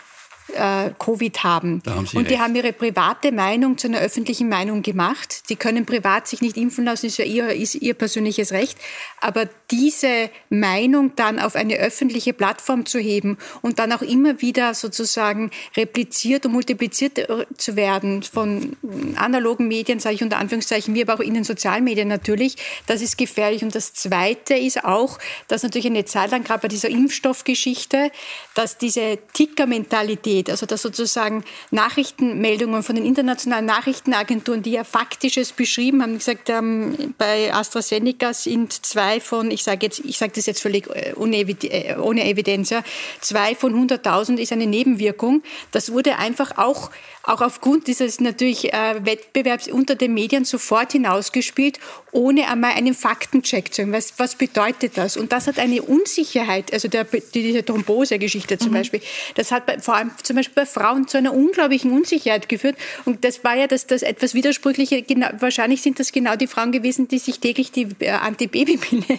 äh, 0.54 0.90
Covid 0.98 1.44
haben. 1.44 1.82
Da 1.84 1.94
haben 1.94 2.06
Sie 2.06 2.16
und 2.16 2.28
die 2.28 2.34
recht. 2.34 2.42
haben 2.42 2.54
ihre 2.54 2.72
private 2.72 3.32
Meinung 3.32 3.78
zu 3.78 3.88
einer 3.88 3.98
öffentlichen 4.00 4.48
Meinung 4.48 4.82
gemacht. 4.82 5.48
Die 5.50 5.56
können 5.56 5.86
privat 5.86 6.28
sich 6.28 6.40
nicht 6.40 6.56
impfen 6.56 6.84
lassen, 6.84 7.06
ist 7.06 7.18
ja 7.18 7.24
ihr, 7.24 7.48
ist 7.50 7.74
ihr 7.74 7.94
persönliches 7.94 8.52
Recht. 8.52 8.78
Aber 9.20 9.48
diese 9.70 10.30
Meinung 10.48 11.12
dann 11.16 11.38
auf 11.38 11.54
eine 11.54 11.74
öffentliche 11.76 12.32
Plattform 12.32 12.86
zu 12.86 12.98
heben 12.98 13.36
und 13.60 13.78
dann 13.78 13.92
auch 13.92 14.00
immer 14.00 14.40
wieder 14.40 14.72
sozusagen 14.72 15.50
repliziert 15.76 16.46
und 16.46 16.52
multipliziert 16.52 17.18
äh, 17.18 17.46
zu 17.56 17.76
werden 17.76 18.22
von 18.22 18.76
analogen 19.16 19.68
Medien, 19.68 20.00
sage 20.00 20.14
ich 20.14 20.22
unter 20.22 20.38
Anführungszeichen, 20.38 20.94
wie 20.94 21.02
aber 21.02 21.14
auch 21.14 21.20
in 21.20 21.34
den 21.34 21.44
sozialen 21.44 21.84
Medien 21.84 22.08
natürlich, 22.08 22.56
das 22.86 23.02
ist 23.02 23.18
gefährlich. 23.18 23.62
Und 23.62 23.74
das 23.74 23.92
Zweite 23.92 24.54
ist 24.54 24.84
auch, 24.84 25.18
dass 25.48 25.62
natürlich 25.62 25.86
eine 25.86 26.04
Zeit 26.06 26.30
lang, 26.30 26.44
gerade 26.44 26.62
bei 26.62 26.68
dieser 26.68 26.88
Impfstoffgeschichte, 26.88 28.10
dass 28.54 28.78
diese 28.78 29.18
Ticker-Mentalität, 29.34 30.48
also 30.50 30.64
dass 30.64 30.82
sozusagen 30.82 31.44
Nachrichtenmeldungen 31.70 32.82
von 32.82 32.94
den 32.96 33.04
internationalen 33.04 33.66
Nachrichtenagenturen, 33.66 34.62
die 34.62 34.72
ja 34.72 34.84
faktisches 34.84 35.52
beschrieben 35.52 36.02
haben, 36.02 36.18
gesagt 36.18 36.50
haben, 36.50 37.14
bei 37.18 37.52
AstraZeneca 37.52 38.32
sind 38.32 38.72
zwei 38.86 39.20
von, 39.20 39.50
ich 39.58 39.64
sage 39.64 39.86
jetzt, 39.86 40.00
ich 40.04 40.16
sage 40.16 40.32
das 40.34 40.46
jetzt 40.46 40.62
völlig 40.62 40.88
äh, 40.88 41.12
ohne, 41.16 41.38
äh, 41.38 41.96
ohne 41.96 42.24
Evidenz, 42.24 42.70
ja, 42.70 42.82
zwei 43.20 43.54
von 43.54 43.74
100.000 43.88 44.38
ist 44.38 44.52
eine 44.52 44.66
Nebenwirkung. 44.66 45.42
Das 45.72 45.92
wurde 45.92 46.16
einfach 46.16 46.56
auch 46.56 46.90
auch 47.28 47.42
aufgrund 47.42 47.86
dieses 47.86 48.20
natürlich 48.20 48.72
äh, 48.72 49.04
Wettbewerbs 49.04 49.68
unter 49.68 49.94
den 49.94 50.14
Medien 50.14 50.46
sofort 50.46 50.92
hinausgespielt, 50.92 51.78
ohne 52.10 52.48
einmal 52.48 52.72
einen 52.72 52.94
Faktencheck 52.94 53.74
zu 53.74 53.82
haben. 53.82 53.92
Was, 53.92 54.14
was 54.16 54.34
bedeutet 54.34 54.96
das? 54.96 55.18
Und 55.18 55.30
das 55.30 55.46
hat 55.46 55.58
eine 55.58 55.82
Unsicherheit, 55.82 56.72
also 56.72 56.88
der, 56.88 57.04
die, 57.04 57.20
diese 57.30 57.62
Thrombose-Geschichte 57.64 58.56
zum 58.56 58.72
Beispiel, 58.72 59.02
das 59.34 59.52
hat 59.52 59.66
bei, 59.66 59.78
vor 59.78 59.96
allem 59.96 60.10
zum 60.22 60.36
Beispiel 60.36 60.54
bei 60.54 60.66
Frauen 60.66 61.06
zu 61.06 61.18
einer 61.18 61.34
unglaublichen 61.34 61.92
Unsicherheit 61.92 62.48
geführt. 62.48 62.76
Und 63.04 63.24
das 63.24 63.44
war 63.44 63.56
ja 63.56 63.66
das, 63.66 63.86
das 63.86 64.02
etwas 64.02 64.32
Widersprüchliche. 64.32 65.02
Genau, 65.02 65.28
wahrscheinlich 65.38 65.82
sind 65.82 66.00
das 66.00 66.12
genau 66.12 66.34
die 66.34 66.46
Frauen 66.46 66.72
gewesen, 66.72 67.08
die 67.08 67.18
sich 67.18 67.40
täglich 67.40 67.72
die 67.72 67.88
äh, 68.00 68.10
Antibabypille 68.10 69.18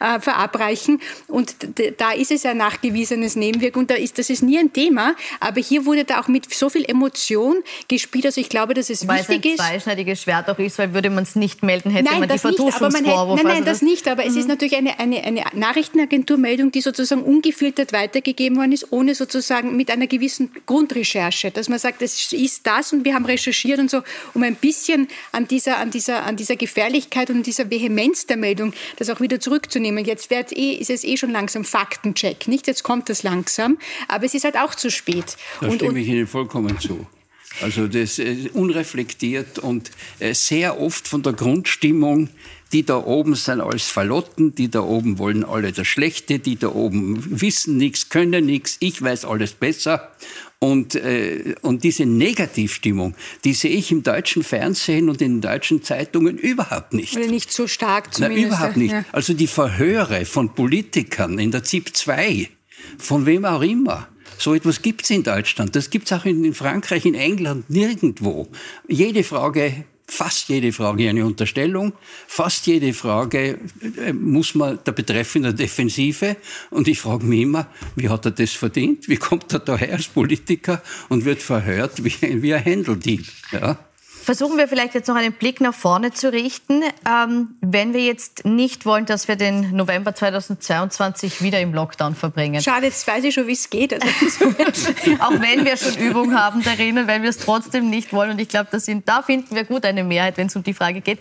äh, 0.00 0.20
verabreichen. 0.20 1.00
Und 1.26 1.54
da 1.98 2.12
ist 2.12 2.30
es 2.30 2.42
ja 2.42 2.54
nachgewiesenes 2.54 3.36
Nebenwirkung. 3.36 3.86
Da 3.86 3.94
ist, 3.94 4.18
das 4.18 4.30
ist 4.30 4.42
nie 4.42 4.58
ein 4.58 4.72
Thema. 4.72 5.14
Aber 5.40 5.60
hier 5.60 5.86
wurde 5.86 6.04
da 6.04 6.20
auch 6.20 6.28
mit 6.28 6.52
so 6.52 6.68
viel 6.68 6.84
Emotion 6.84 7.62
gespielt. 7.88 8.26
Also 8.26 8.40
ich 8.40 8.48
glaube, 8.48 8.74
dass 8.74 8.90
es 8.90 9.06
Weil 9.06 9.20
es 9.20 9.28
ein 9.28 9.36
wichtig 9.36 9.52
ist. 9.52 9.58
zweischneidiges 9.58 10.22
Schwert 10.22 10.48
auch 10.48 10.58
ist, 10.58 10.78
weil 10.78 10.94
würde 10.94 11.10
man 11.10 11.24
es 11.24 11.36
nicht 11.36 11.62
melden, 11.62 11.90
hätte 11.90 12.10
man 12.10 12.22
die 12.22 12.28
das 12.28 12.44
nicht, 12.44 12.58
aber 12.58 12.90
man 12.90 13.04
hätte, 13.04 13.04
Vertuschungsvorwurf. 13.04 13.42
nein, 13.42 13.46
nein, 13.46 13.56
Also 13.62 13.70
das 13.70 13.82
nicht. 13.82 14.08
Aber 14.08 14.24
es 14.24 14.36
ist 14.36 14.48
natürlich 14.48 14.76
eine, 14.76 14.98
eine, 14.98 15.22
eine 15.24 15.44
Nachrichtenagenturmeldung, 15.54 16.72
die 16.72 16.80
sozusagen 16.80 17.22
ungefiltert 17.22 17.92
weitergegeben 17.92 18.58
worden 18.58 18.72
ist, 18.72 18.92
ohne 18.92 19.14
sozusagen 19.14 19.76
mit 19.76 19.90
einer 19.90 20.06
gewissen 20.06 20.50
Grundrecherche, 20.66 21.50
dass 21.50 21.68
man 21.68 21.78
sagt, 21.78 22.02
es 22.02 22.32
ist 22.32 22.66
das 22.66 22.92
und 22.92 23.04
wir 23.04 23.14
haben 23.14 23.24
recherchiert 23.24 23.78
und 23.78 23.90
so, 23.90 24.02
um 24.34 24.42
ein 24.42 24.54
bisschen 24.54 25.08
an 25.32 25.48
dieser, 25.48 25.78
an 25.78 25.90
dieser, 25.90 26.24
an 26.24 26.36
dieser 26.36 26.56
Gefährlichkeit 26.56 27.30
und 27.30 27.46
dieser 27.46 27.70
Vehemenz 27.70 28.26
der 28.26 28.36
Meldung 28.36 28.72
das 28.96 29.10
auch 29.10 29.20
wieder 29.20 29.40
zurückzunehmen. 29.68 30.04
Jetzt 30.04 30.30
wird 30.30 30.56
eh, 30.56 30.72
ist 30.72 30.90
es 30.90 31.04
eh 31.04 31.16
schon 31.16 31.30
langsam 31.30 31.64
Faktencheck, 31.64 32.48
nicht? 32.48 32.66
Jetzt 32.66 32.82
kommt 32.82 33.08
das 33.08 33.22
langsam, 33.22 33.78
aber 34.08 34.24
es 34.24 34.34
ist 34.34 34.44
halt 34.44 34.56
auch 34.56 34.74
zu 34.74 34.90
spät. 34.90 35.36
Da 35.60 35.68
und, 35.68 35.76
stimme 35.76 36.00
ich 36.00 36.08
Ihnen 36.08 36.26
vollkommen 36.26 36.78
zu. 36.78 37.06
Also 37.60 37.88
das 37.88 38.18
ist 38.18 38.54
unreflektiert 38.54 39.58
und 39.58 39.90
äh, 40.18 40.34
sehr 40.34 40.80
oft 40.80 41.08
von 41.08 41.22
der 41.22 41.32
Grundstimmung, 41.32 42.28
die 42.72 42.84
da 42.84 42.98
oben 42.98 43.34
sind 43.34 43.60
als 43.60 43.84
Verlotten, 43.84 44.54
die 44.54 44.70
da 44.70 44.80
oben 44.80 45.18
wollen 45.18 45.44
alle 45.44 45.72
das 45.72 45.86
Schlechte, 45.86 46.38
die 46.38 46.56
da 46.56 46.68
oben 46.68 47.40
wissen 47.40 47.76
nichts, 47.78 48.10
können 48.10 48.46
nichts, 48.46 48.76
ich 48.80 49.00
weiß 49.00 49.24
alles 49.24 49.52
besser. 49.52 50.12
Und, 50.60 50.96
äh, 50.96 51.54
und 51.62 51.84
diese 51.84 52.04
Negativstimmung, 52.04 53.14
die 53.44 53.52
sehe 53.52 53.70
ich 53.70 53.92
im 53.92 54.02
deutschen 54.02 54.42
Fernsehen 54.42 55.08
und 55.08 55.22
in 55.22 55.34
den 55.34 55.40
deutschen 55.40 55.84
Zeitungen 55.84 56.36
überhaupt 56.36 56.94
nicht. 56.94 57.16
oder 57.16 57.28
nicht 57.28 57.52
so 57.52 57.68
stark 57.68 58.12
zumindest. 58.12 58.46
überhaupt 58.46 58.76
nicht. 58.76 58.90
Ja. 58.90 59.04
Also 59.12 59.34
die 59.34 59.46
Verhöre 59.46 60.24
von 60.24 60.54
Politikern 60.54 61.38
in 61.38 61.52
der 61.52 61.62
ZIP 61.62 61.96
2, 61.96 62.48
von 62.98 63.24
wem 63.24 63.44
auch 63.44 63.62
immer. 63.62 64.08
So 64.38 64.54
etwas 64.54 64.80
gibt 64.80 65.02
es 65.02 65.10
in 65.10 65.24
Deutschland. 65.24 65.74
Das 65.74 65.90
gibt 65.90 66.10
es 66.10 66.18
auch 66.18 66.24
in, 66.24 66.54
Frankreich, 66.54 67.04
in 67.04 67.14
England, 67.14 67.68
nirgendwo. 67.68 68.48
Jede 68.86 69.24
Frage, 69.24 69.84
fast 70.06 70.48
jede 70.48 70.72
Frage 70.72 71.08
eine 71.08 71.26
Unterstellung. 71.26 71.92
Fast 72.26 72.66
jede 72.66 72.94
Frage 72.94 73.58
äh, 73.98 74.12
muss 74.12 74.54
man 74.54 74.78
der 74.86 74.92
Betreffende 74.92 75.52
Defensive. 75.52 76.36
Und 76.70 76.88
ich 76.88 77.00
frage 77.00 77.26
mich 77.26 77.42
immer, 77.42 77.66
wie 77.96 78.08
hat 78.08 78.24
er 78.24 78.30
das 78.30 78.52
verdient? 78.52 79.08
Wie 79.08 79.16
kommt 79.16 79.52
er 79.52 79.58
daher 79.58 79.92
als 79.92 80.06
Politiker 80.06 80.82
und 81.08 81.24
wird 81.24 81.42
verhört 81.42 82.04
wie, 82.04 82.14
wie 82.42 82.54
ein 82.54 82.62
Händeldieb? 82.62 83.26
Ja? 83.52 83.78
Versuchen 84.28 84.58
wir 84.58 84.68
vielleicht 84.68 84.92
jetzt 84.92 85.08
noch 85.08 85.16
einen 85.16 85.32
Blick 85.32 85.58
nach 85.62 85.72
vorne 85.72 86.12
zu 86.12 86.30
richten. 86.30 86.82
Ähm, 87.08 87.56
wenn 87.62 87.94
wir 87.94 88.04
jetzt 88.04 88.44
nicht 88.44 88.84
wollen, 88.84 89.06
dass 89.06 89.26
wir 89.26 89.36
den 89.36 89.74
November 89.74 90.14
2022 90.14 91.40
wieder 91.40 91.58
im 91.62 91.72
Lockdown 91.72 92.14
verbringen. 92.14 92.60
Schade, 92.60 92.84
jetzt 92.84 93.06
weiß 93.06 93.24
ich 93.24 93.32
schon, 93.32 93.46
wie 93.46 93.52
es 93.52 93.70
geht. 93.70 93.94
Also, 93.94 94.44
Auch 95.20 95.40
wenn 95.40 95.64
wir 95.64 95.78
schon 95.78 95.96
Übung 95.96 96.34
haben 96.34 96.62
darin 96.62 96.98
und 96.98 97.06
wenn 97.06 97.22
wir 97.22 97.30
es 97.30 97.38
trotzdem 97.38 97.88
nicht 97.88 98.12
wollen. 98.12 98.32
Und 98.32 98.38
ich 98.38 98.50
glaube, 98.50 98.68
da, 99.06 99.22
finden 99.22 99.54
wir 99.54 99.64
gut 99.64 99.86
eine 99.86 100.04
Mehrheit, 100.04 100.36
wenn 100.36 100.48
es 100.48 100.56
um 100.56 100.62
die 100.62 100.74
Frage 100.74 101.00
geht. 101.00 101.20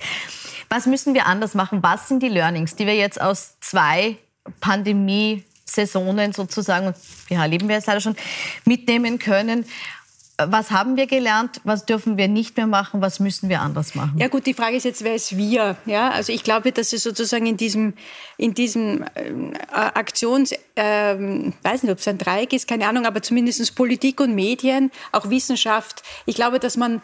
Was 0.68 0.86
müssen 0.86 1.14
wir 1.14 1.28
anders 1.28 1.54
machen? 1.54 1.82
Was 1.82 2.10
sind 2.10 2.22
die 2.22 2.28
Learnings, 2.28 2.76
die 2.76 2.86
wir 2.86 2.96
jetzt 2.96 3.22
aus 3.22 3.56
zwei 3.62 4.18
Pandemie-Saisonen 4.60 6.34
sozusagen, 6.34 6.88
und 6.88 6.98
ja, 7.30 7.44
erleben 7.44 7.70
wir 7.70 7.78
jetzt 7.78 7.88
leider 7.88 8.02
schon, 8.02 8.18
mitnehmen 8.66 9.18
können? 9.18 9.64
Was 10.40 10.70
haben 10.70 10.98
wir 10.98 11.08
gelernt? 11.08 11.62
Was 11.64 11.86
dürfen 11.86 12.16
wir 12.16 12.28
nicht 12.28 12.58
mehr 12.58 12.68
machen? 12.68 13.02
Was 13.02 13.20
müssen 13.20 13.50
wir 13.50 13.62
anders 13.62 13.96
machen? 13.96 14.14
Ja 14.20 14.28
gut, 14.28 14.46
die 14.46 14.54
Frage 14.54 14.78
ist 14.78 14.84
jetzt, 14.84 15.04
wer 15.04 15.16
ist 15.16 15.36
wir? 15.36 15.78
Ja, 15.88 16.12
also 16.12 16.32
ich 16.32 16.44
glaube, 16.44 16.72
dass 16.72 16.94
es 16.94 17.02
sozusagen 17.02 17.48
in 17.48 17.58
diesem, 17.58 17.96
in 18.38 18.54
diesem 18.54 19.04
ähm, 19.16 19.54
Aktions, 19.72 20.54
ähm, 20.76 21.54
weiß 21.64 21.82
nicht, 21.82 21.92
ob 21.92 21.98
es 21.98 22.08
ein 22.08 22.20
Dreieck 22.20 22.54
ist, 22.54 22.68
keine 22.68 22.88
Ahnung, 22.88 23.08
aber 23.08 23.24
zumindest 23.24 23.76
Politik 23.76 24.20
und 24.20 24.36
Medien, 24.36 24.92
auch 25.12 25.28
Wissenschaft. 25.32 26.04
Ich 26.28 26.36
glaube, 26.36 26.60
dass 26.60 26.78
man 26.78 27.02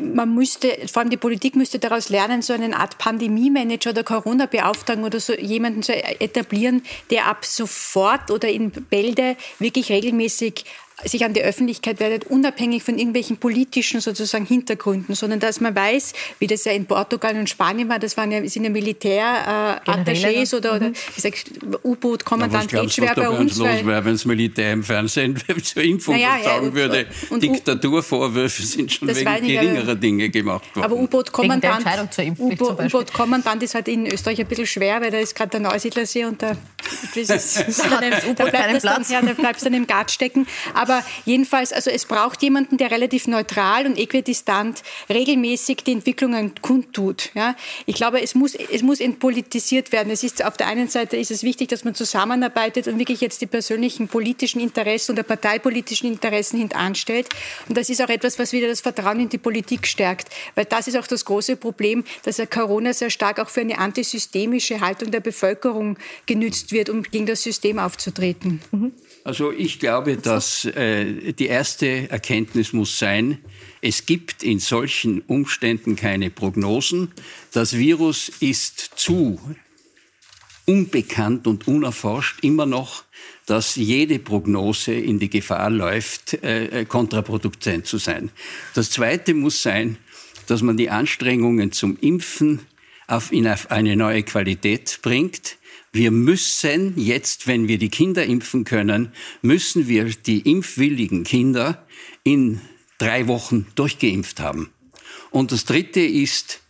man 0.00 0.34
müsste, 0.34 0.74
vor 0.90 1.02
allem 1.02 1.10
die 1.10 1.18
Politik 1.18 1.54
müsste 1.54 1.78
daraus 1.78 2.08
lernen, 2.08 2.40
so 2.40 2.54
eine 2.54 2.74
Art 2.76 2.96
Pandemie-Manager 2.96 3.90
oder 3.90 4.04
Corona-Beauftragten 4.04 5.04
oder 5.04 5.20
so 5.20 5.34
jemanden 5.34 5.82
zu 5.82 5.92
etablieren, 5.92 6.82
der 7.10 7.26
ab 7.26 7.44
sofort 7.44 8.30
oder 8.30 8.48
in 8.48 8.70
Bälde 8.70 9.36
wirklich 9.58 9.90
regelmäßig 9.90 10.64
sich 11.04 11.24
an 11.26 11.34
die 11.34 11.42
Öffentlichkeit 11.42 12.00
wendet, 12.00 12.24
unabhängig 12.24 12.82
von 12.82 12.96
irgendwelchen 12.98 13.36
politischen 13.36 14.00
sozusagen 14.00 14.46
Hintergründen, 14.46 15.14
sondern 15.14 15.40
dass 15.40 15.60
man 15.60 15.74
weiß, 15.76 16.14
wie 16.38 16.46
das 16.46 16.64
ja 16.64 16.72
in 16.72 16.86
Portugal 16.86 17.36
und 17.36 17.50
Spanien 17.50 17.88
war, 17.90 17.98
das 17.98 18.16
waren 18.16 18.32
ja, 18.32 18.46
sind 18.48 18.64
ja 18.64 18.70
Militärattachés 18.70 20.04
Generäle. 20.04 20.56
oder, 20.56 20.76
oder 20.76 20.90
wie 20.90 21.14
gesagt, 21.14 21.50
U-Boot-Kommandant 21.84 22.72
was 22.72 22.82
was 22.82 22.96
da 22.96 23.12
bei 23.14 23.28
uns 23.28 23.52
uns. 23.52 23.58
los 23.58 23.84
wäre, 23.86 24.04
wenn 24.06 24.12
das 24.12 24.24
Militär 24.24 24.72
im 24.72 24.82
Fernsehen 24.82 25.38
zur 25.62 25.82
Impfung 25.82 26.14
Naja, 26.14 26.38
ja, 26.38 26.44
sagen 26.44 26.68
und- 26.68 26.74
würde? 26.74 27.06
und 27.28 27.42
Diktaturvorwürfe 27.42 28.62
sind 28.62 28.90
schon 28.92 29.08
Das 29.08 29.18
wegen 29.18 29.28
aber- 29.28 29.40
geringerer 29.40 29.94
Dinge 29.96 30.30
gemacht 30.30 30.64
worden. 30.74 30.84
Aber 30.84 30.96
U-Boot-Kommandant 30.96 31.84
ist 33.62 33.74
halt 33.74 33.88
in 33.88 34.06
Österreich 34.06 34.40
ein 34.40 34.46
bisschen 34.46 34.66
schwer, 34.66 35.00
weil 35.02 35.10
da 35.10 35.18
ist 35.18 35.34
gerade 35.34 35.50
der 35.50 35.60
Neusiedlersee 35.60 36.24
und 36.24 36.40
da, 36.42 36.52
Da 37.14 37.20
hat 37.20 37.28
das 38.12 38.24
U-Boot 38.24 38.38
da 38.38 38.44
ja, 39.10 39.20
da 39.22 39.32
bleibst 39.32 39.64
dann 39.66 39.74
im 39.74 39.86
Gat 39.86 40.10
stecken. 40.10 40.46
Aber 40.74 40.85
jedenfalls, 41.24 41.72
also 41.72 41.90
es 41.90 42.04
braucht 42.04 42.42
jemanden, 42.42 42.76
der 42.76 42.90
relativ 42.90 43.26
neutral 43.26 43.86
und 43.86 43.98
äquidistant 43.98 44.82
regelmäßig 45.08 45.78
die 45.78 45.92
Entwicklungen 45.92 46.52
kundtut. 46.60 47.30
Ja? 47.34 47.56
Ich 47.86 47.94
glaube, 47.94 48.22
es 48.22 48.34
muss, 48.34 48.54
es 48.54 48.82
muss 48.82 49.00
entpolitisiert 49.00 49.92
werden. 49.92 50.10
Es 50.10 50.22
ist, 50.22 50.44
auf 50.44 50.56
der 50.56 50.68
einen 50.68 50.88
Seite 50.88 51.16
ist 51.16 51.30
es 51.30 51.42
wichtig, 51.42 51.68
dass 51.68 51.84
man 51.84 51.94
zusammenarbeitet 51.94 52.88
und 52.88 52.98
wirklich 52.98 53.20
jetzt 53.20 53.40
die 53.40 53.46
persönlichen 53.46 54.08
politischen 54.08 54.60
Interessen 54.60 55.12
oder 55.12 55.22
parteipolitischen 55.22 56.08
Interessen 56.10 56.58
hintanstellt. 56.58 57.28
Und 57.68 57.76
das 57.76 57.88
ist 57.88 58.02
auch 58.02 58.08
etwas, 58.08 58.38
was 58.38 58.52
wieder 58.52 58.68
das 58.68 58.80
Vertrauen 58.80 59.20
in 59.20 59.28
die 59.28 59.38
Politik 59.38 59.86
stärkt. 59.86 60.28
Weil 60.54 60.64
das 60.64 60.88
ist 60.88 60.96
auch 60.96 61.06
das 61.06 61.24
große 61.24 61.56
Problem, 61.56 62.04
dass 62.22 62.38
ja 62.38 62.46
Corona 62.46 62.92
sehr 62.92 63.10
stark 63.10 63.40
auch 63.40 63.48
für 63.48 63.60
eine 63.60 63.78
antisystemische 63.78 64.80
Haltung 64.80 65.10
der 65.10 65.20
Bevölkerung 65.20 65.98
genützt 66.26 66.72
wird, 66.72 66.90
um 66.90 67.02
gegen 67.02 67.26
das 67.26 67.42
System 67.42 67.78
aufzutreten. 67.78 68.60
Also 69.26 69.50
ich 69.50 69.80
glaube, 69.80 70.18
dass 70.18 70.66
äh, 70.66 71.32
die 71.32 71.48
erste 71.48 72.08
Erkenntnis 72.08 72.72
muss 72.72 72.96
sein, 72.96 73.38
es 73.80 74.06
gibt 74.06 74.44
in 74.44 74.60
solchen 74.60 75.20
Umständen 75.22 75.96
keine 75.96 76.30
Prognosen. 76.30 77.10
Das 77.50 77.76
Virus 77.76 78.28
ist 78.38 78.92
zu 78.94 79.40
unbekannt 80.64 81.48
und 81.48 81.66
unerforscht 81.66 82.44
immer 82.44 82.66
noch, 82.66 83.02
dass 83.46 83.74
jede 83.74 84.20
Prognose 84.20 84.94
in 84.94 85.18
die 85.18 85.28
Gefahr 85.28 85.70
läuft, 85.70 86.34
äh, 86.44 86.84
kontraproduktiv 86.88 87.82
zu 87.82 87.98
sein. 87.98 88.30
Das 88.74 88.92
Zweite 88.92 89.34
muss 89.34 89.60
sein, 89.60 89.98
dass 90.46 90.62
man 90.62 90.76
die 90.76 90.90
Anstrengungen 90.90 91.72
zum 91.72 91.98
Impfen 92.00 92.60
auf, 93.08 93.32
in 93.32 93.48
eine 93.48 93.96
neue 93.96 94.22
Qualität 94.22 95.00
bringt. 95.02 95.56
Wir 95.96 96.10
müssen 96.10 96.92
jetzt, 96.98 97.46
wenn 97.46 97.68
wir 97.68 97.78
die 97.78 97.88
Kinder 97.88 98.22
impfen 98.22 98.64
können, 98.64 99.12
müssen 99.40 99.88
wir 99.88 100.04
die 100.04 100.40
impfwilligen 100.40 101.24
Kinder 101.24 101.86
in 102.22 102.60
drei 102.98 103.28
Wochen 103.28 103.66
durchgeimpft 103.76 104.38
haben. 104.38 104.70
Und 105.30 105.52
das 105.52 105.64
Dritte 105.64 106.00
ist, 106.00 106.60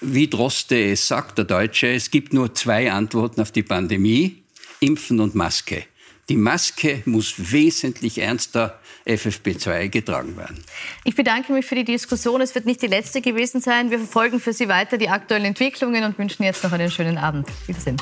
wie 0.00 0.28
Droste 0.28 0.80
es 0.92 1.08
sagt, 1.08 1.36
der 1.36 1.46
Deutsche, 1.46 1.88
es 1.88 2.12
gibt 2.12 2.32
nur 2.32 2.54
zwei 2.54 2.92
Antworten 2.92 3.40
auf 3.40 3.50
die 3.50 3.64
Pandemie, 3.64 4.44
Impfen 4.78 5.18
und 5.18 5.34
Maske. 5.34 5.82
Die 6.28 6.36
Maske 6.36 7.02
muss 7.06 7.34
wesentlich 7.50 8.18
ernster 8.18 8.78
FFP2 9.04 9.88
getragen 9.88 10.36
werden. 10.36 10.62
Ich 11.02 11.16
bedanke 11.16 11.52
mich 11.52 11.66
für 11.66 11.74
die 11.74 11.84
Diskussion. 11.84 12.40
Es 12.40 12.54
wird 12.54 12.66
nicht 12.66 12.82
die 12.82 12.86
letzte 12.86 13.20
gewesen 13.20 13.60
sein. 13.60 13.90
Wir 13.90 13.98
verfolgen 13.98 14.38
für 14.38 14.52
Sie 14.52 14.68
weiter 14.68 14.96
die 14.96 15.08
aktuellen 15.08 15.46
Entwicklungen 15.46 16.04
und 16.04 16.16
wünschen 16.20 16.44
jetzt 16.44 16.62
noch 16.62 16.70
einen 16.70 16.92
schönen 16.92 17.18
Abend. 17.18 17.48
Wiedersehen. 17.66 17.96